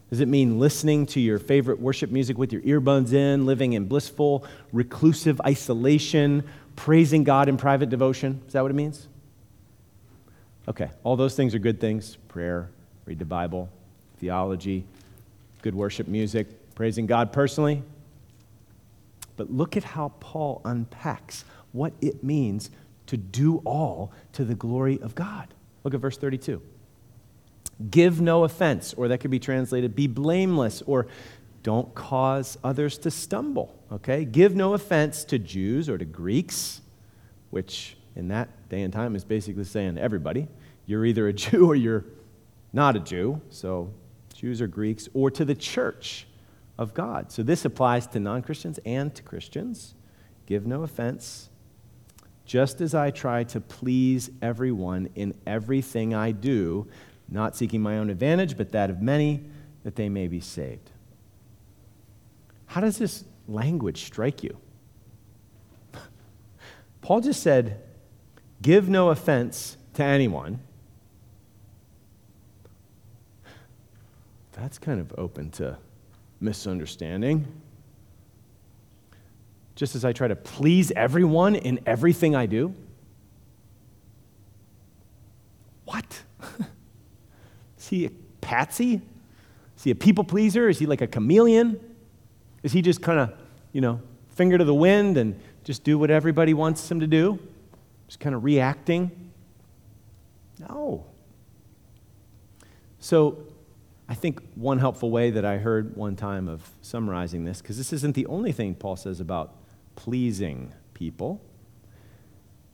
[0.09, 3.85] Does it mean listening to your favorite worship music with your earbuds in, living in
[3.85, 6.43] blissful, reclusive isolation,
[6.75, 8.41] praising God in private devotion?
[8.47, 9.07] Is that what it means?
[10.67, 12.69] Okay, all those things are good things prayer,
[13.05, 13.69] read the Bible,
[14.17, 14.83] theology,
[15.61, 17.83] good worship music, praising God personally.
[19.35, 22.71] But look at how Paul unpacks what it means
[23.07, 25.53] to do all to the glory of God.
[25.83, 26.61] Look at verse 32.
[27.89, 31.07] Give no offense, or that could be translated be blameless, or
[31.63, 33.77] don't cause others to stumble.
[33.91, 34.25] Okay?
[34.25, 36.81] Give no offense to Jews or to Greeks,
[37.49, 40.47] which in that day and time is basically saying everybody.
[40.85, 42.05] You're either a Jew or you're
[42.73, 43.91] not a Jew, so
[44.33, 46.27] Jews or Greeks, or to the church
[46.77, 47.31] of God.
[47.31, 49.95] So this applies to non Christians and to Christians.
[50.45, 51.49] Give no offense.
[52.45, 56.87] Just as I try to please everyone in everything I do,
[57.31, 59.43] not seeking my own advantage, but that of many,
[59.83, 60.91] that they may be saved.
[62.67, 64.57] How does this language strike you?
[67.01, 67.81] Paul just said,
[68.61, 70.59] Give no offense to anyone
[74.59, 75.77] that's kind of open to
[76.39, 77.47] misunderstanding.
[79.75, 82.75] Just as I try to please everyone in everything I do.
[85.85, 86.23] What?
[87.89, 89.01] Is he a patsy?
[89.75, 90.69] Is he a people pleaser?
[90.69, 91.79] Is he like a chameleon?
[92.61, 93.33] Is he just kind of,
[93.73, 93.99] you know,
[94.29, 97.39] finger to the wind and just do what everybody wants him to do,
[98.05, 99.31] just kind of reacting.
[100.59, 101.07] No.
[102.99, 103.39] So,
[104.07, 107.91] I think one helpful way that I heard one time of summarizing this, because this
[107.91, 109.55] isn't the only thing Paul says about
[109.95, 111.41] pleasing people.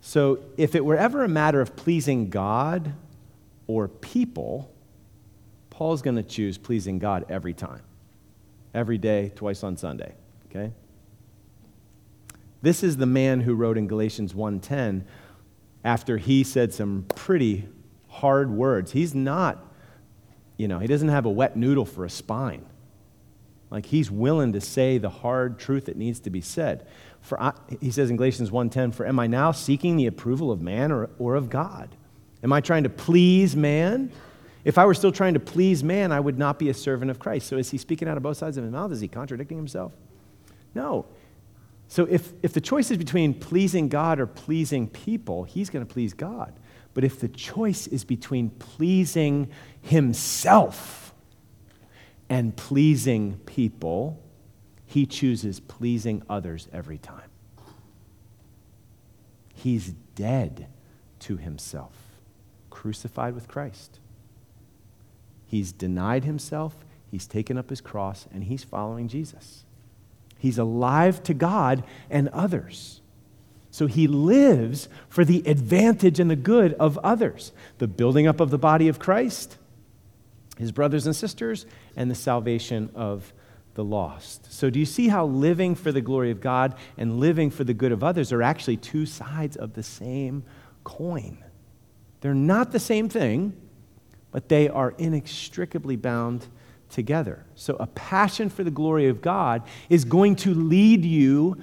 [0.01, 2.93] So, if it were ever a matter of pleasing God
[3.65, 4.74] or people,
[5.75, 7.81] Paul's going to choose pleasing God every time,
[8.73, 10.15] every day, twice on Sunday.
[10.45, 10.71] Okay?
[12.61, 15.03] This is the man who wrote in Galatians 1:10
[15.83, 17.67] after he said some pretty
[18.07, 18.93] hard words.
[18.93, 19.69] He's not,
[20.55, 22.65] you know, he doesn't have a wet noodle for a spine.
[23.69, 26.87] Like he's willing to say the hard truth that needs to be said.
[27.19, 30.61] For I, he says in Galatians 1:10, "For am I now seeking the approval of
[30.61, 31.97] man or, or of God?
[32.41, 34.13] Am I trying to please man?
[34.65, 37.19] If I were still trying to please man, I would not be a servant of
[37.19, 38.91] Christ." So is he speaking out of both sides of his mouth?
[38.91, 39.93] Is he contradicting himself?
[40.73, 41.05] No.
[41.87, 45.93] So if, if the choice is between pleasing God or pleasing people, he's going to
[45.93, 46.53] please God.
[46.95, 49.49] But if the choice is between pleasing
[49.81, 51.13] himself
[52.27, 54.19] and pleasing people,
[54.85, 57.29] he chooses pleasing others every time.
[59.53, 60.67] He's dead
[61.19, 61.93] to himself,
[62.69, 63.99] crucified with Christ.
[65.55, 69.63] He's denied himself, he's taken up his cross, and he's following Jesus.
[70.37, 72.99] He's alive to God and others.
[73.71, 78.49] So he lives for the advantage and the good of others the building up of
[78.49, 79.57] the body of Christ,
[80.57, 81.65] his brothers and sisters,
[81.95, 83.31] and the salvation of
[83.75, 84.51] the lost.
[84.51, 87.73] So, do you see how living for the glory of God and living for the
[87.73, 90.43] good of others are actually two sides of the same
[90.83, 91.37] coin?
[92.19, 93.53] They're not the same thing,
[94.35, 96.45] but they are inextricably bound
[96.89, 97.45] together.
[97.55, 101.55] So, a passion for the glory of God is going to lead you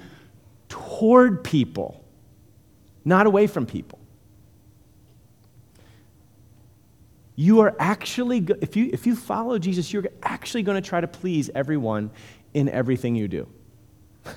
[0.70, 2.02] toward people,
[3.04, 3.98] not away from people.
[7.37, 11.08] You are actually, if you, if you follow Jesus, you're actually going to try to
[11.08, 12.11] please everyone
[12.54, 13.46] in everything you do.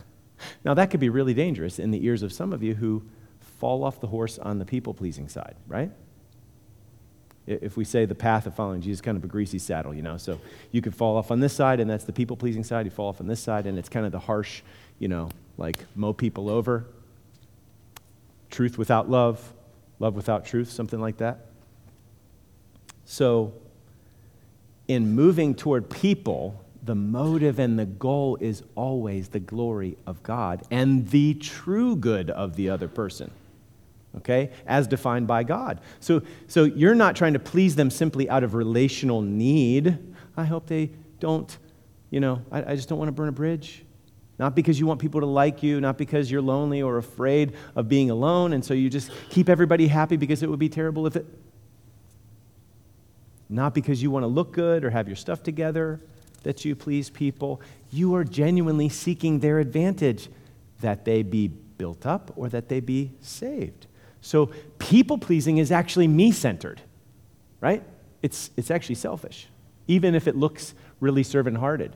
[0.66, 3.02] now, that could be really dangerous in the ears of some of you who
[3.62, 5.90] fall off the horse on the people pleasing side, right?
[7.48, 10.02] If we say the path of following Jesus, is kind of a greasy saddle, you
[10.02, 10.18] know.
[10.18, 10.40] So
[10.72, 12.86] you could fall off on this side, and that's the people pleasing side.
[12.86, 14.62] You fall off on this side, and it's kind of the harsh,
[14.98, 16.86] you know, like mow people over.
[18.50, 19.54] Truth without love,
[20.00, 21.46] love without truth, something like that.
[23.06, 23.54] So,
[24.88, 30.64] in moving toward people, the motive and the goal is always the glory of God
[30.72, 33.32] and the true good of the other person
[34.18, 35.82] okay, as defined by God.
[36.00, 39.98] So, so you're not trying to please them simply out of relational need.
[40.38, 41.58] I hope they don't,
[42.10, 43.84] you know, I, I just don't want to burn a bridge.
[44.38, 47.88] Not because you want people to like you, not because you're lonely or afraid of
[47.88, 51.16] being alone, and so you just keep everybody happy because it would be terrible if
[51.16, 51.26] it.
[53.48, 56.02] Not because you want to look good or have your stuff together
[56.44, 57.62] that you please people.
[57.92, 60.30] You are genuinely seeking their advantage,
[60.82, 63.88] that they be built up or that they be saved.
[64.26, 64.48] So
[64.80, 66.82] people pleasing is actually me centered,
[67.62, 67.84] right?
[68.24, 69.48] It's, it's actually selfish,
[69.88, 71.96] even if it looks really servant hearted.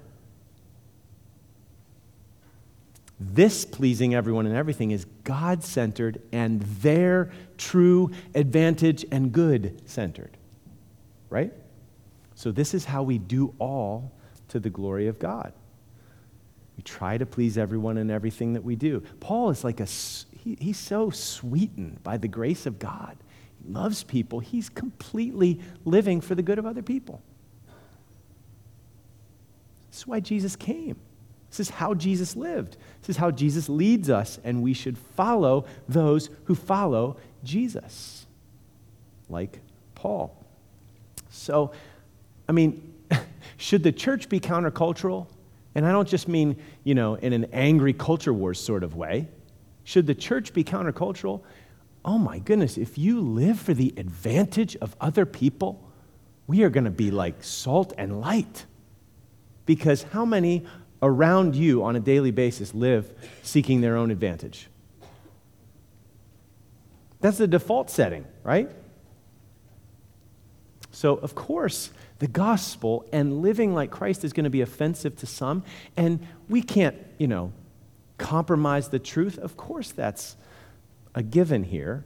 [3.20, 10.38] This pleasing everyone and everything is God centered and their true advantage and good centered,
[11.32, 11.52] right?
[12.36, 14.12] So, this is how we do all
[14.50, 15.52] to the glory of God.
[16.78, 19.02] We try to please everyone in everything that we do.
[19.20, 19.88] Paul is like a
[20.44, 23.18] he, he's so sweetened by the grace of God.
[23.62, 24.40] He loves people.
[24.40, 27.22] He's completely living for the good of other people.
[29.90, 30.96] This is why Jesus came.
[31.50, 32.78] This is how Jesus lived.
[33.02, 38.26] This is how Jesus leads us, and we should follow those who follow Jesus,
[39.30, 39.60] like
[39.96, 40.36] Paul.
[41.32, 41.72] So,
[42.48, 42.94] I mean,
[43.58, 45.28] should the church be countercultural?
[45.76, 49.28] And I don't just mean, you know, in an angry culture wars sort of way.
[49.90, 51.42] Should the church be countercultural?
[52.06, 55.84] Oh my goodness, if you live for the advantage of other people,
[56.46, 58.68] we are going to be like salt and light.
[59.66, 60.64] Because how many
[61.02, 63.12] around you on a daily basis live
[63.42, 64.68] seeking their own advantage?
[67.20, 68.70] That's the default setting, right?
[70.92, 75.26] So, of course, the gospel and living like Christ is going to be offensive to
[75.26, 75.64] some,
[75.98, 77.54] and we can't, you know,
[78.20, 79.40] compromise the truth?
[79.40, 80.36] Of course, that's
[81.16, 82.06] a given here.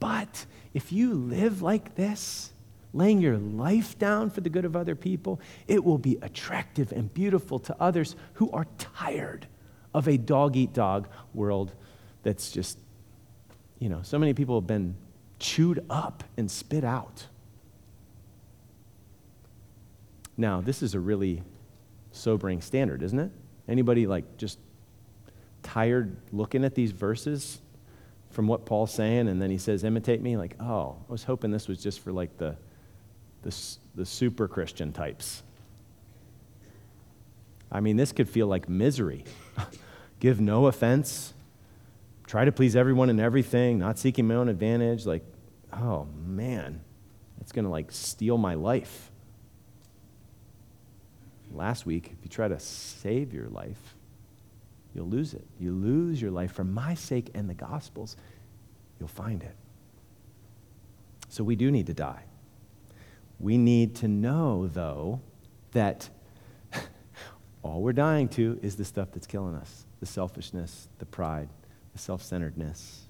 [0.00, 0.44] But
[0.74, 2.52] if you live like this,
[2.92, 7.12] laying your life down for the good of other people, it will be attractive and
[7.14, 9.46] beautiful to others who are tired
[9.94, 11.72] of a dog eat dog world
[12.22, 12.78] that's just,
[13.78, 14.94] you know, so many people have been
[15.38, 17.26] chewed up and spit out.
[20.36, 21.42] Now, this is a really
[22.12, 23.30] sobering standard, isn't it?
[23.68, 24.58] Anybody like just
[25.64, 27.60] tired looking at these verses
[28.30, 30.36] from what Paul's saying, and then he says, imitate me?
[30.36, 32.56] Like, oh, I was hoping this was just for like the,
[33.42, 33.56] the,
[33.94, 35.42] the super Christian types.
[37.70, 39.24] I mean, this could feel like misery.
[40.20, 41.34] Give no offense,
[42.26, 45.06] try to please everyone and everything, not seeking my own advantage.
[45.06, 45.24] Like,
[45.72, 46.80] oh man,
[47.40, 49.10] it's going to like steal my life.
[51.52, 53.94] Last week, if you try to save your life,
[54.94, 55.44] you'll lose it.
[55.58, 58.16] You lose your life for my sake and the gospel's,
[58.98, 59.54] you'll find it.
[61.28, 62.22] So we do need to die.
[63.40, 65.20] We need to know, though,
[65.72, 66.08] that
[67.62, 71.48] all we're dying to is the stuff that's killing us the selfishness, the pride,
[71.94, 73.06] the self centeredness.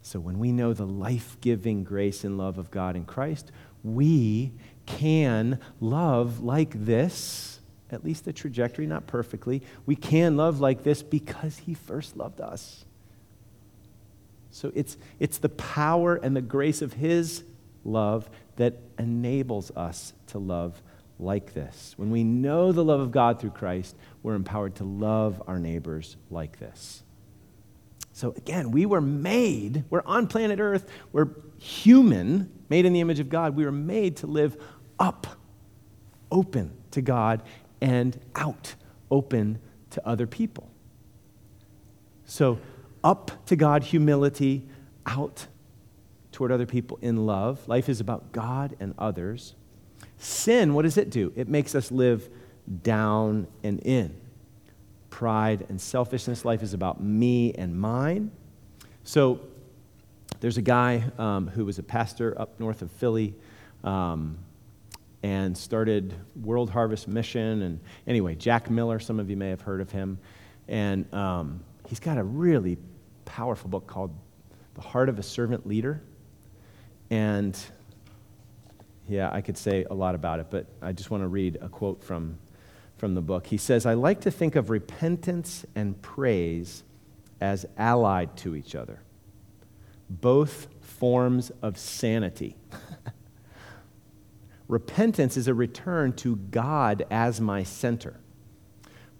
[0.00, 3.52] So when we know the life giving grace and love of God in Christ,
[3.84, 4.52] we
[4.86, 7.57] can love like this,
[7.90, 9.62] at least the trajectory, not perfectly.
[9.86, 12.84] We can love like this because He first loved us.
[14.50, 17.44] So it's, it's the power and the grace of His
[17.84, 20.82] love that enables us to love
[21.18, 21.94] like this.
[21.96, 26.16] When we know the love of God through Christ, we're empowered to love our neighbors
[26.30, 27.02] like this.
[28.12, 31.28] So again, we were made, we're on planet Earth, we're
[31.58, 33.54] human, made in the image of God.
[33.54, 34.60] We were made to live
[34.98, 35.26] up,
[36.30, 37.42] open to God,
[37.80, 38.74] and out,
[39.10, 39.58] open
[39.90, 40.70] to other people.
[42.24, 42.58] So,
[43.02, 44.66] up to God, humility,
[45.06, 45.46] out
[46.32, 47.66] toward other people in love.
[47.68, 49.54] Life is about God and others.
[50.18, 51.32] Sin, what does it do?
[51.36, 52.28] It makes us live
[52.82, 54.20] down and in.
[55.10, 56.44] Pride and selfishness.
[56.44, 58.30] Life is about me and mine.
[59.04, 59.40] So,
[60.40, 63.34] there's a guy um, who was a pastor up north of Philly.
[63.82, 64.38] Um,
[65.22, 67.62] and started World Harvest Mission.
[67.62, 70.18] And anyway, Jack Miller, some of you may have heard of him.
[70.68, 72.78] And um, he's got a really
[73.24, 74.14] powerful book called
[74.74, 76.02] The Heart of a Servant Leader.
[77.10, 77.58] And
[79.08, 81.68] yeah, I could say a lot about it, but I just want to read a
[81.68, 82.38] quote from,
[82.98, 83.46] from the book.
[83.46, 86.84] He says, I like to think of repentance and praise
[87.40, 89.00] as allied to each other,
[90.10, 92.56] both forms of sanity.
[94.68, 98.20] Repentance is a return to God as my center.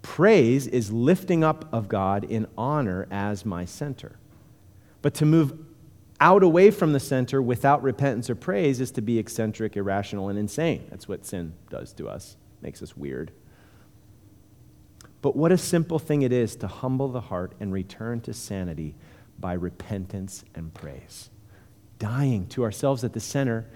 [0.03, 4.19] Praise is lifting up of God in honor as my center.
[5.03, 5.59] But to move
[6.21, 10.39] out away from the center without repentance or praise is to be eccentric, irrational, and
[10.39, 10.87] insane.
[10.91, 13.33] That's what sin does to us, makes us weird.
[15.23, 18.95] But what a simple thing it is to humble the heart and return to sanity
[19.39, 21.31] by repentance and praise.
[21.99, 23.67] Dying to ourselves at the center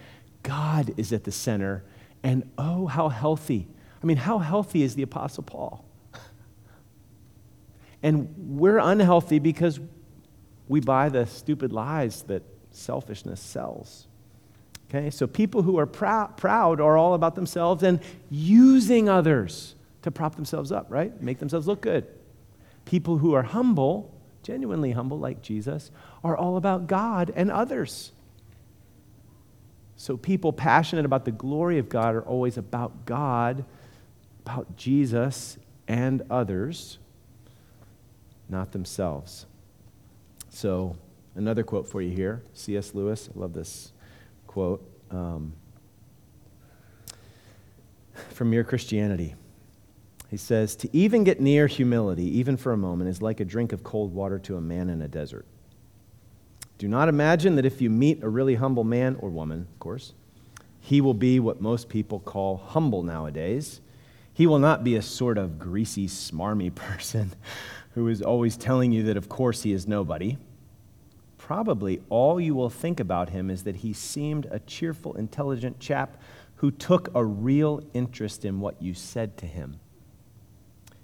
[0.43, 1.84] God is at the center.
[2.22, 3.66] And oh, how healthy.
[4.03, 5.84] I mean, how healthy is the Apostle Paul?
[8.05, 9.78] And we're unhealthy because
[10.66, 14.09] we buy the stupid lies that selfishness sells.
[14.88, 20.11] Okay, so people who are prou- proud are all about themselves and using others to
[20.11, 21.20] prop themselves up, right?
[21.22, 22.07] Make themselves look good.
[22.84, 24.12] People who are humble,
[24.43, 25.90] genuinely humble like Jesus,
[26.24, 28.12] are all about God and others.
[29.97, 33.64] So, people passionate about the glory of God are always about God,
[34.45, 36.99] about Jesus and others,
[38.49, 39.47] not themselves.
[40.49, 40.97] So,
[41.34, 42.95] another quote for you here C.S.
[42.95, 43.93] Lewis, I love this
[44.47, 45.53] quote um,
[48.30, 49.34] from Mere Christianity.
[50.30, 53.72] He says, To even get near humility, even for a moment, is like a drink
[53.72, 55.47] of cold water to a man in a desert.
[56.83, 60.14] Do not imagine that if you meet a really humble man or woman, of course,
[60.80, 63.80] he will be what most people call humble nowadays.
[64.35, 67.35] He will not be a sort of greasy, smarmy person
[67.93, 70.39] who is always telling you that, of course, he is nobody.
[71.39, 76.20] Probably all you will think about him is that he seemed a cheerful, intelligent chap
[76.57, 79.78] who took a real interest in what you said to him.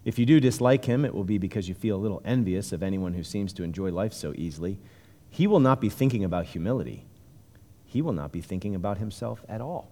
[0.04, 2.82] If you do dislike him, it will be because you feel a little envious of
[2.82, 4.80] anyone who seems to enjoy life so easily
[5.30, 7.04] he will not be thinking about humility.
[7.86, 9.90] He will not be thinking about himself at all.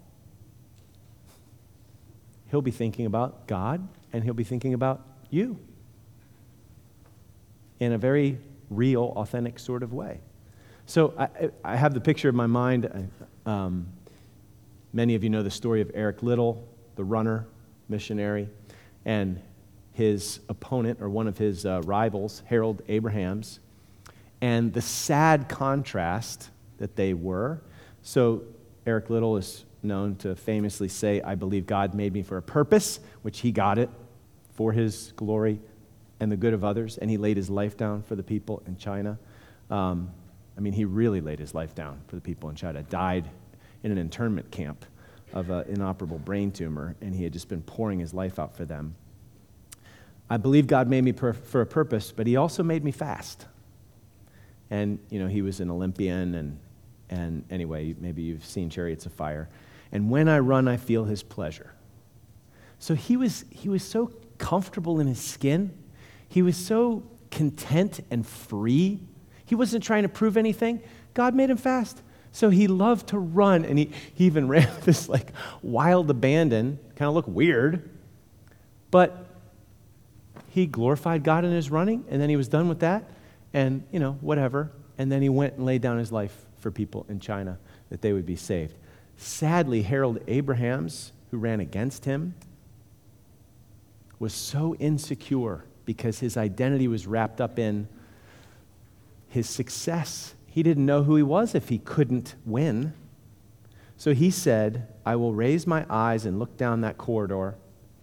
[2.51, 5.59] He'll be thinking about God and he'll be thinking about you
[7.81, 8.39] in a very
[8.71, 10.21] real, authentic sort of way.
[10.87, 13.11] So I, I have the picture in my mind.
[13.45, 13.87] Um,
[14.93, 17.47] many of you know the story of Eric Liddell, the runner,
[17.89, 18.49] missionary,
[19.05, 19.41] and
[19.93, 23.61] his opponent, or one of his uh, rivals, Harold Abrahams,
[24.41, 27.63] and the sad contrast that they were.
[28.03, 28.43] So,
[28.87, 33.01] Eric Liddell is known to famously say, I believe God made me for a purpose,
[33.23, 33.91] which he got it
[34.55, 35.61] for his glory
[36.21, 38.77] and the good of others, and he laid his life down for the people in
[38.77, 39.19] China.
[39.71, 40.11] Um,
[40.57, 43.29] I mean, he really laid his life down for the people in China, died
[43.83, 44.85] in an internment camp
[45.35, 48.65] of an inoperable brain tumor, and he had just been pouring his life out for
[48.65, 48.95] them.
[50.31, 53.47] I believe God made me per- for a purpose, but he also made me fast.
[54.71, 56.59] And, you know, he was an Olympian, and,
[57.09, 59.49] and anyway, maybe you've seen Chariots of Fire.
[59.93, 61.73] And when I run, I feel his pleasure.
[62.79, 65.73] So he was, he was so comfortable in his skin.
[66.29, 69.01] He was so content and free.
[69.45, 70.83] He wasn't trying to prove anything.
[71.15, 72.03] God made him fast.
[72.33, 77.09] So he loved to run, and he, he even ran this like wild abandon, kind
[77.09, 77.89] of looked weird.
[78.91, 79.27] But
[80.51, 83.05] he glorified God in his running, and then he was done with that,
[83.57, 84.71] and you know, whatever.
[84.99, 87.59] And then he went and laid down his life for people in China
[87.91, 88.77] that they would be saved.
[89.17, 92.35] Sadly, Harold Abrahams, who ran against him,
[94.19, 97.89] was so insecure because his identity was wrapped up in
[99.29, 102.95] his success he didn't know who he was if he couldn't win.
[103.99, 107.57] So he said, I will raise my eyes and look down that corridor,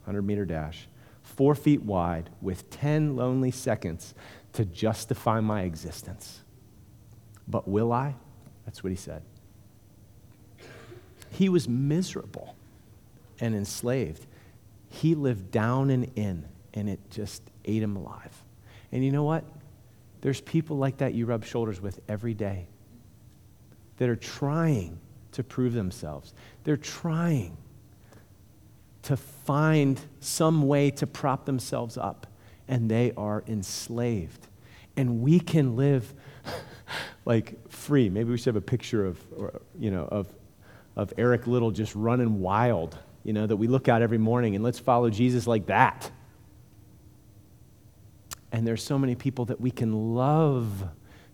[0.03, 0.87] 100 meter dash,
[1.23, 4.13] four feet wide, with 10 lonely seconds
[4.53, 6.41] to justify my existence.
[7.47, 8.15] But will I?
[8.65, 9.23] That's what he said.
[11.31, 12.55] He was miserable
[13.39, 14.25] and enslaved.
[14.89, 18.43] He lived down and in, and it just ate him alive.
[18.91, 19.43] And you know what?
[20.21, 22.67] There's people like that you rub shoulders with every day
[23.97, 24.99] that are trying
[25.33, 26.33] to prove themselves.
[26.63, 27.57] They're trying
[29.03, 32.27] to find some way to prop themselves up,
[32.67, 34.47] and they are enslaved.
[34.95, 36.13] And we can live
[37.25, 38.09] like free.
[38.09, 39.19] Maybe we should have a picture of,
[39.77, 40.33] you know, of,
[40.95, 44.63] of Eric Liddell just running wild, you know, that we look out every morning, and
[44.63, 46.11] let's follow Jesus like that.
[48.51, 50.87] And there's so many people that we can love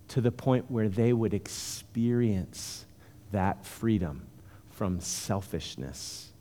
[0.09, 2.85] to the point where they would experience
[3.31, 4.25] that freedom
[4.71, 6.31] from selfishness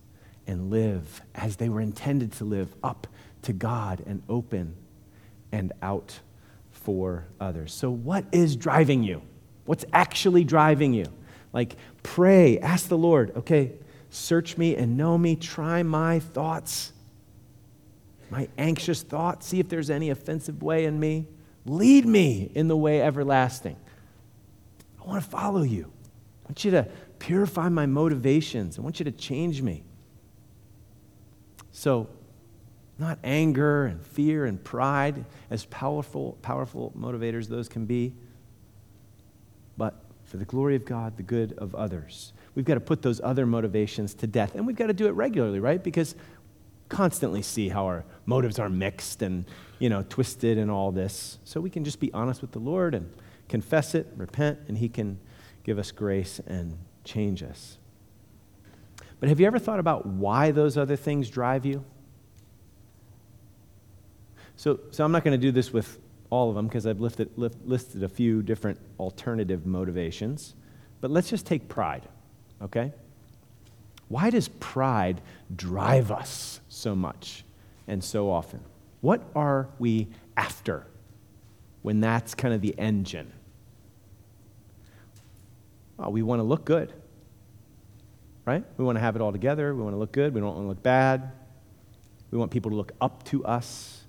[0.46, 3.06] and live as they were intended to live up
[3.42, 4.74] to God and open
[5.52, 6.20] and out
[6.70, 7.72] for others.
[7.72, 9.22] So, what is driving you?
[9.64, 11.06] What's actually driving you?
[11.52, 13.72] Like, pray, ask the Lord, okay,
[14.10, 16.92] search me and know me, try my thoughts
[18.30, 21.26] my anxious thoughts, see if there's any offensive way in me.
[21.64, 23.76] Lead me in the way everlasting.
[25.00, 25.90] I want to follow you.
[26.44, 28.78] I want you to purify my motivations.
[28.78, 29.82] I want you to change me.
[31.72, 32.08] So,
[32.98, 38.12] not anger and fear and pride, as powerful, powerful motivators those can be,
[39.76, 39.94] but
[40.24, 42.32] for the glory of God, the good of others.
[42.54, 44.54] We've got to put those other motivations to death.
[44.54, 45.82] And we've got to do it regularly, right?
[45.82, 46.16] Because
[46.88, 49.44] constantly see how our motives are mixed and,
[49.78, 51.38] you know, twisted and all this.
[51.44, 53.12] So we can just be honest with the Lord and
[53.48, 55.18] confess it, repent, and He can
[55.62, 57.78] give us grace and change us.
[59.20, 61.84] But have you ever thought about why those other things drive you?
[64.58, 66.00] So, so I'm not going to do this with
[66.30, 70.54] all of them because I've lifted, lift, listed a few different alternative motivations.
[71.00, 72.02] But let's just take pride,
[72.60, 72.92] okay?
[74.08, 75.20] Why does pride
[75.54, 77.44] drive us so much
[77.86, 78.60] and so often?
[79.00, 80.86] What are we after
[81.82, 83.32] when that's kind of the engine?
[85.98, 86.92] Well, we want to look good,
[88.44, 88.64] right?
[88.76, 89.72] We want to have it all together.
[89.72, 90.34] We want to look good.
[90.34, 91.30] We don't want to look bad.
[92.32, 94.02] We want people to look up to us.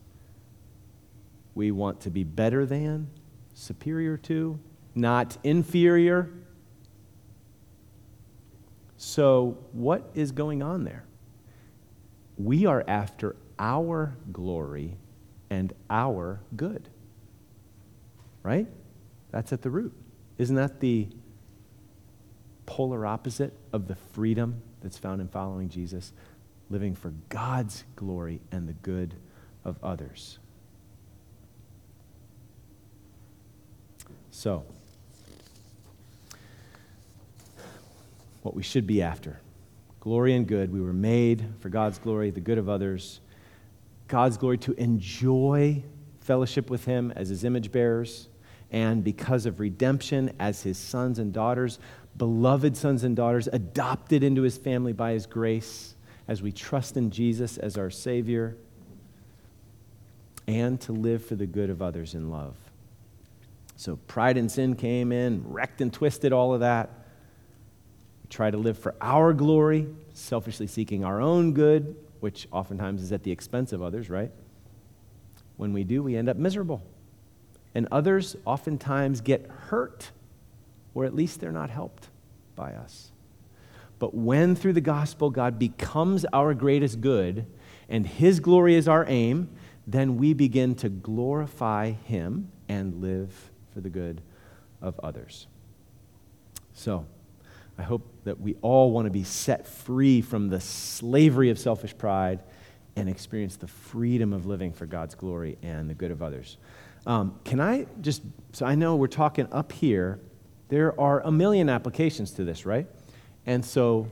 [1.59, 3.09] We want to be better than,
[3.53, 4.61] superior to,
[4.95, 6.31] not inferior.
[8.95, 11.03] So, what is going on there?
[12.37, 14.95] We are after our glory
[15.49, 16.87] and our good.
[18.41, 18.67] Right?
[19.31, 19.91] That's at the root.
[20.37, 21.09] Isn't that the
[22.67, 26.13] polar opposite of the freedom that's found in following Jesus?
[26.69, 29.13] Living for God's glory and the good
[29.65, 30.39] of others.
[34.31, 34.63] So,
[38.41, 39.39] what we should be after
[39.99, 40.71] glory and good.
[40.71, 43.19] We were made for God's glory, the good of others,
[44.07, 45.83] God's glory to enjoy
[46.21, 48.29] fellowship with Him as His image bearers,
[48.71, 51.79] and because of redemption, as His sons and daughters,
[52.17, 55.95] beloved sons and daughters, adopted into His family by His grace,
[56.27, 58.55] as we trust in Jesus as our Savior,
[60.47, 62.55] and to live for the good of others in love.
[63.79, 66.89] So pride and sin came in, wrecked and twisted all of that.
[68.21, 73.13] We try to live for our glory, selfishly seeking our own good, which oftentimes is
[73.13, 74.31] at the expense of others, right?
[75.55, 76.83] When we do, we end up miserable.
[77.73, 80.11] And others oftentimes get hurt,
[80.93, 82.09] or at least they're not helped
[82.57, 83.13] by us.
[83.97, 87.45] But when through the gospel God becomes our greatest good
[87.87, 89.47] and his glory is our aim,
[89.87, 93.48] then we begin to glorify him and live
[93.79, 94.21] for the good
[94.81, 95.47] of others.
[96.73, 97.05] So,
[97.77, 101.97] I hope that we all want to be set free from the slavery of selfish
[101.97, 102.41] pride
[102.97, 106.57] and experience the freedom of living for God's glory and the good of others.
[107.07, 108.21] Um, can I just,
[108.51, 110.19] so I know we're talking up here,
[110.67, 112.85] there are a million applications to this, right?
[113.45, 114.09] And so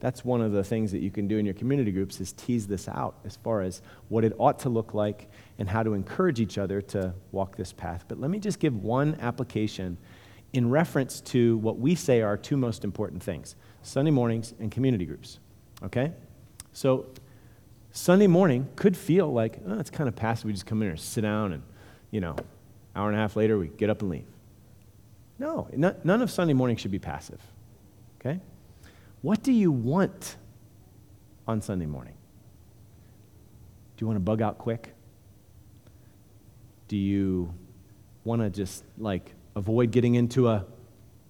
[0.00, 2.66] that's one of the things that you can do in your community groups is tease
[2.66, 5.28] this out as far as what it ought to look like
[5.58, 8.04] and how to encourage each other to walk this path.
[8.06, 9.98] But let me just give one application
[10.52, 15.04] in reference to what we say are two most important things Sunday mornings and community
[15.04, 15.40] groups.
[15.82, 16.12] Okay?
[16.72, 17.06] So,
[17.90, 20.44] Sunday morning could feel like, oh, it's kind of passive.
[20.44, 21.62] We just come in and sit down, and,
[22.10, 22.36] you know,
[22.94, 24.26] hour and a half later, we get up and leave.
[25.38, 27.40] No, none of Sunday morning should be passive.
[28.20, 28.40] Okay?
[29.22, 30.36] What do you want
[31.46, 32.14] on Sunday morning?
[33.96, 34.94] Do you want to bug out quick?
[36.86, 37.52] Do you
[38.24, 40.64] want to just like avoid getting into a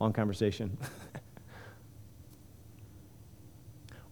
[0.00, 0.76] long conversation?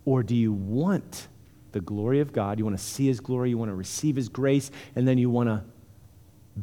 [0.07, 1.29] or do you want
[1.73, 2.59] the glory of God?
[2.59, 5.29] You want to see His glory, you want to receive His grace, and then you
[5.29, 5.63] want to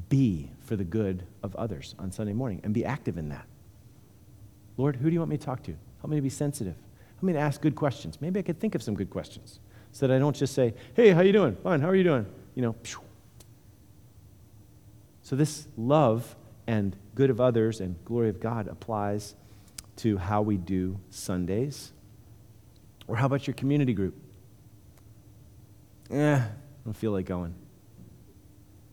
[0.09, 3.45] be for the good of others on Sunday morning and be active in that.
[4.77, 5.75] Lord, who do you want me to talk to?
[6.01, 6.75] Help me to be sensitive.
[7.23, 8.19] Help me to ask good questions.
[8.19, 9.61] Maybe I could think of some good questions
[9.93, 11.55] so that I don't just say, hey, how you doing?
[11.55, 12.25] Fine, how are you doing?
[12.53, 12.75] You know,
[15.21, 16.35] so, this love
[16.67, 19.35] and good of others and glory of God applies
[19.95, 21.93] to how we do Sundays.
[23.07, 24.15] Or how about your community group?
[26.11, 26.49] Eh, I
[26.83, 27.55] don't feel like going.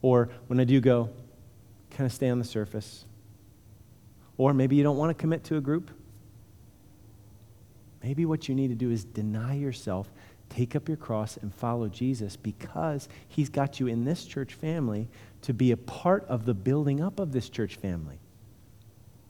[0.02, 1.10] Or when I do go,
[1.90, 3.06] kind of stay on the surface.
[4.36, 5.90] Or maybe you don't want to commit to a group.
[8.02, 10.10] Maybe what you need to do is deny yourself
[10.50, 15.08] take up your cross and follow Jesus because he's got you in this church family
[15.42, 18.18] to be a part of the building up of this church family.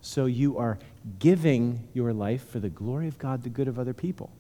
[0.01, 0.79] So you are
[1.19, 4.31] giving your life for the glory of God, the good of other people.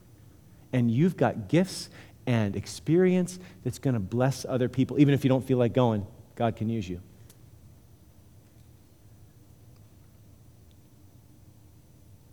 [0.73, 1.91] And you've got gifts
[2.27, 4.99] and experience that's going to bless other people.
[4.99, 7.01] Even if you don't feel like going, God can use you.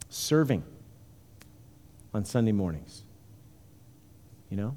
[0.10, 0.64] Serving
[2.18, 3.04] on Sunday mornings.
[4.50, 4.76] You know,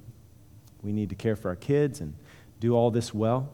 [0.83, 2.15] we need to care for our kids and
[2.61, 3.51] do all this well.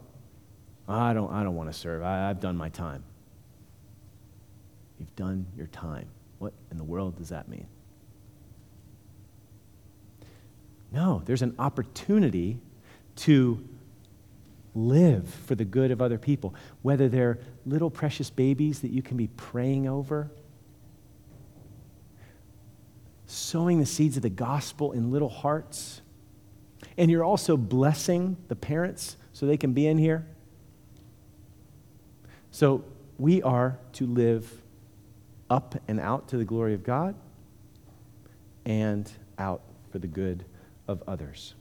[0.87, 2.03] I don't, I don't want to serve.
[2.03, 3.03] I, I've done my time.
[4.99, 6.07] You've done your time.
[6.39, 7.67] What in the world does that mean?
[10.91, 12.59] No, there's an opportunity
[13.17, 13.65] to
[14.75, 19.17] live for the good of other people, whether they're little precious babies that you can
[19.17, 20.29] be praying over,
[23.27, 26.01] sowing the seeds of the gospel in little hearts
[26.97, 30.25] and you're also blessing the parents so they can be in here.
[32.51, 32.83] So
[33.19, 34.61] we are to live
[35.49, 37.15] up and out to the glory of God
[38.65, 39.61] and out
[39.91, 40.43] for the good
[40.87, 41.53] of others.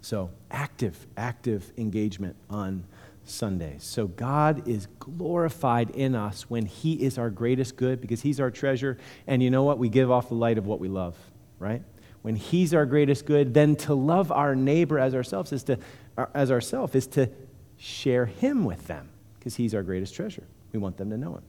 [0.00, 2.84] So, active, active engagement on
[3.30, 3.84] Sundays.
[3.84, 8.50] So, God is glorified in us when He is our greatest good because He's our
[8.50, 8.98] treasure.
[9.26, 9.78] And you know what?
[9.78, 11.16] We give off the light of what we love,
[11.58, 11.82] right?
[12.22, 15.78] when he's our greatest good, then to love our neighbor as ourselves is to
[16.16, 17.30] uh, as ourself is to
[17.76, 19.08] share him with them
[19.38, 20.42] because he's our greatest treasure.
[20.72, 21.44] We want them to know him.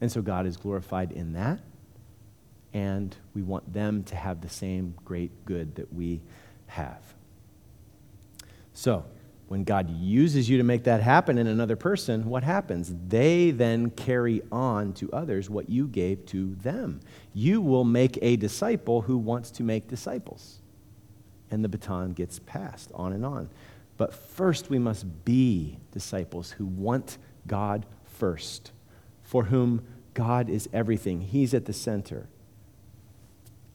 [0.00, 1.60] And so God is glorified in that.
[2.72, 6.22] And we want them to have the same great good that we
[6.66, 7.00] have.
[8.72, 9.04] So,
[9.48, 12.94] when God uses you to make that happen in another person, what happens?
[13.08, 17.00] They then carry on to others what you gave to them.
[17.34, 20.60] You will make a disciple who wants to make disciples.
[21.50, 23.50] And the baton gets passed on and on.
[23.96, 28.72] But first, we must be disciples who want God first,
[29.22, 31.20] for whom God is everything.
[31.20, 32.28] He's at the center.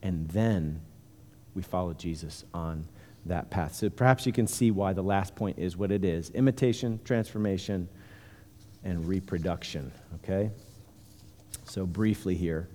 [0.02, 0.80] And then
[1.54, 2.88] we follow Jesus on
[3.26, 3.74] that path.
[3.74, 7.88] So perhaps you can see why the last point is what it is imitation, transformation,
[8.84, 9.92] and reproduction.
[10.16, 10.50] Okay?
[11.64, 12.68] So, briefly here,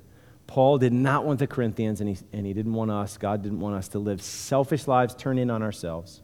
[0.47, 3.59] Paul did not want the Corinthians, and he, and he didn't want us, God didn't
[3.59, 6.21] want us to live selfish lives, turn in on ourselves.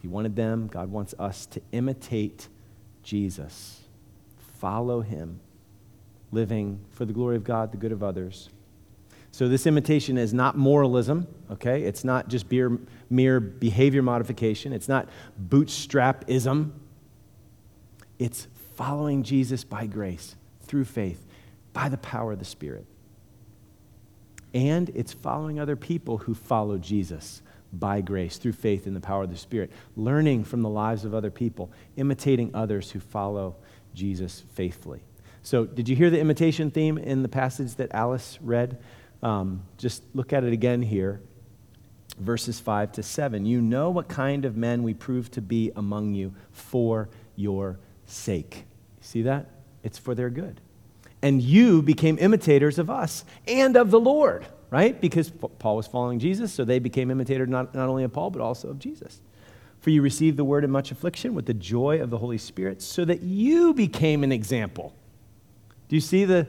[0.00, 2.48] He wanted them, God wants us to imitate
[3.02, 3.80] Jesus
[4.58, 5.40] follow him,
[6.32, 8.48] living for the glory of God, the good of others.
[9.36, 11.82] So, this imitation is not moralism, okay?
[11.82, 12.78] It's not just mere,
[13.10, 14.72] mere behavior modification.
[14.72, 16.70] It's not bootstrapism.
[18.18, 21.26] It's following Jesus by grace, through faith,
[21.74, 22.86] by the power of the Spirit.
[24.54, 27.42] And it's following other people who follow Jesus
[27.74, 31.12] by grace, through faith in the power of the Spirit, learning from the lives of
[31.12, 33.56] other people, imitating others who follow
[33.92, 35.02] Jesus faithfully.
[35.42, 38.78] So, did you hear the imitation theme in the passage that Alice read?
[39.26, 41.20] Um, just look at it again here,
[42.20, 43.44] verses 5 to 7.
[43.44, 48.66] You know what kind of men we prove to be among you for your sake.
[49.00, 49.46] See that?
[49.82, 50.60] It's for their good.
[51.22, 55.00] And you became imitators of us and of the Lord, right?
[55.00, 58.40] Because Paul was following Jesus, so they became imitators not, not only of Paul, but
[58.40, 59.20] also of Jesus.
[59.80, 62.80] For you received the word in much affliction with the joy of the Holy Spirit,
[62.80, 64.94] so that you became an example.
[65.88, 66.46] Do you see the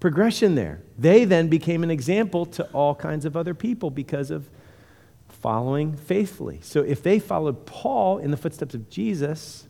[0.00, 0.82] progression there?
[0.98, 4.50] They then became an example to all kinds of other people because of
[5.28, 6.58] following faithfully.
[6.62, 9.66] So if they followed Paul in the footsteps of Jesus,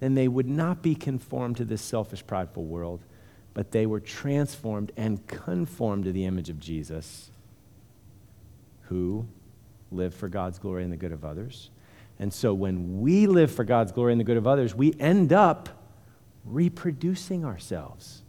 [0.00, 3.04] then they would not be conformed to this selfish, prideful world,
[3.54, 7.30] but they were transformed and conformed to the image of Jesus,
[8.82, 9.26] who
[9.90, 11.70] lived for God's glory and the good of others.
[12.18, 15.32] And so when we live for God's glory and the good of others, we end
[15.32, 15.68] up
[16.44, 18.21] reproducing ourselves.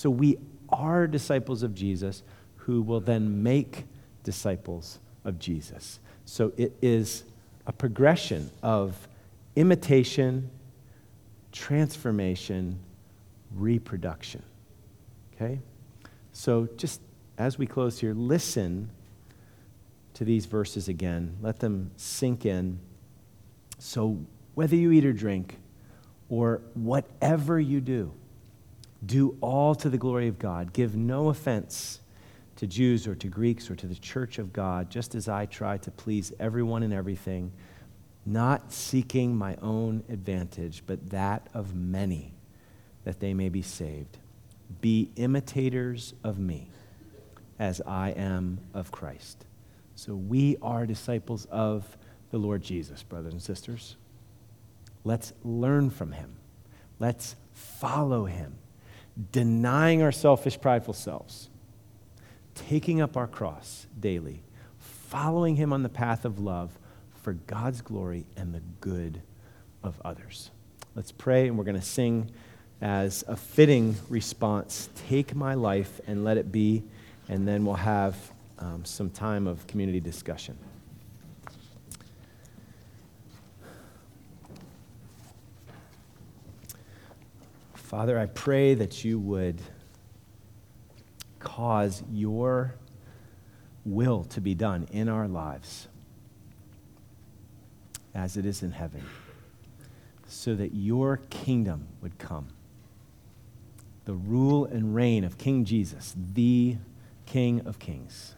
[0.00, 0.38] So we
[0.70, 2.22] are disciples of Jesus
[2.56, 3.84] who will then make
[4.24, 6.00] disciples of Jesus.
[6.24, 7.24] So it is
[7.66, 8.96] a progression of
[9.56, 10.48] imitation
[11.52, 12.78] transformation,
[13.54, 14.42] reproduction.
[15.34, 15.60] Okay?
[16.32, 17.02] So just
[17.36, 18.88] as we close here, listen
[20.14, 21.36] to these verses again.
[21.42, 22.78] Let them sink in.
[23.78, 24.16] So
[24.54, 25.58] whether you eat or drink,
[26.30, 28.14] or whatever you do,
[29.04, 30.72] do all to the glory of God.
[30.72, 32.00] Give no offense
[32.56, 35.78] to Jews or to Greeks or to the church of God, just as I try
[35.78, 37.52] to please everyone and everything
[38.26, 42.34] not seeking my own advantage, but that of many,
[43.04, 44.18] that they may be saved.
[44.80, 46.70] Be imitators of me,
[47.58, 49.44] as I am of Christ.
[49.94, 51.96] So we are disciples of
[52.30, 53.96] the Lord Jesus, brothers and sisters.
[55.02, 56.36] Let's learn from him.
[56.98, 58.58] Let's follow him,
[59.32, 61.48] denying our selfish, prideful selves,
[62.54, 64.42] taking up our cross daily,
[64.78, 66.78] following him on the path of love
[67.22, 69.22] for God's glory and the good
[69.82, 70.50] of others.
[70.94, 72.30] Let's pray, and we're going to sing
[72.80, 76.82] as a fitting response Take my life and let it be,
[77.28, 78.16] and then we'll have
[78.58, 80.56] um, some time of community discussion.
[87.90, 89.60] Father, I pray that you would
[91.40, 92.76] cause your
[93.84, 95.88] will to be done in our lives
[98.14, 99.04] as it is in heaven,
[100.28, 102.46] so that your kingdom would come.
[104.04, 106.76] The rule and reign of King Jesus, the
[107.26, 108.36] King of Kings,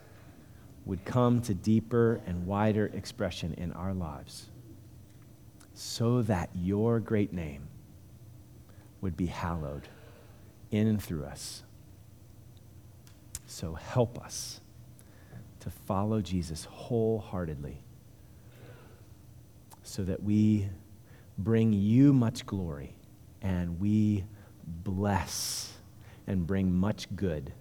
[0.86, 4.48] would come to deeper and wider expression in our lives,
[5.74, 7.68] so that your great name
[9.02, 9.88] would be hallowed
[10.70, 11.62] in and through us.
[13.46, 14.62] So help us
[15.60, 17.84] to follow Jesus wholeheartedly
[19.82, 20.68] so that we
[21.36, 22.94] bring you much glory
[23.42, 24.24] and we
[24.66, 25.72] bless
[26.26, 27.52] and bring much good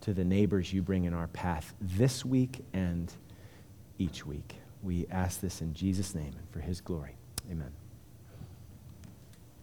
[0.00, 3.12] to the neighbors you bring in our path this week and
[3.98, 4.56] each week.
[4.82, 7.16] We ask this in Jesus' name and for his glory.
[7.50, 7.87] Amen.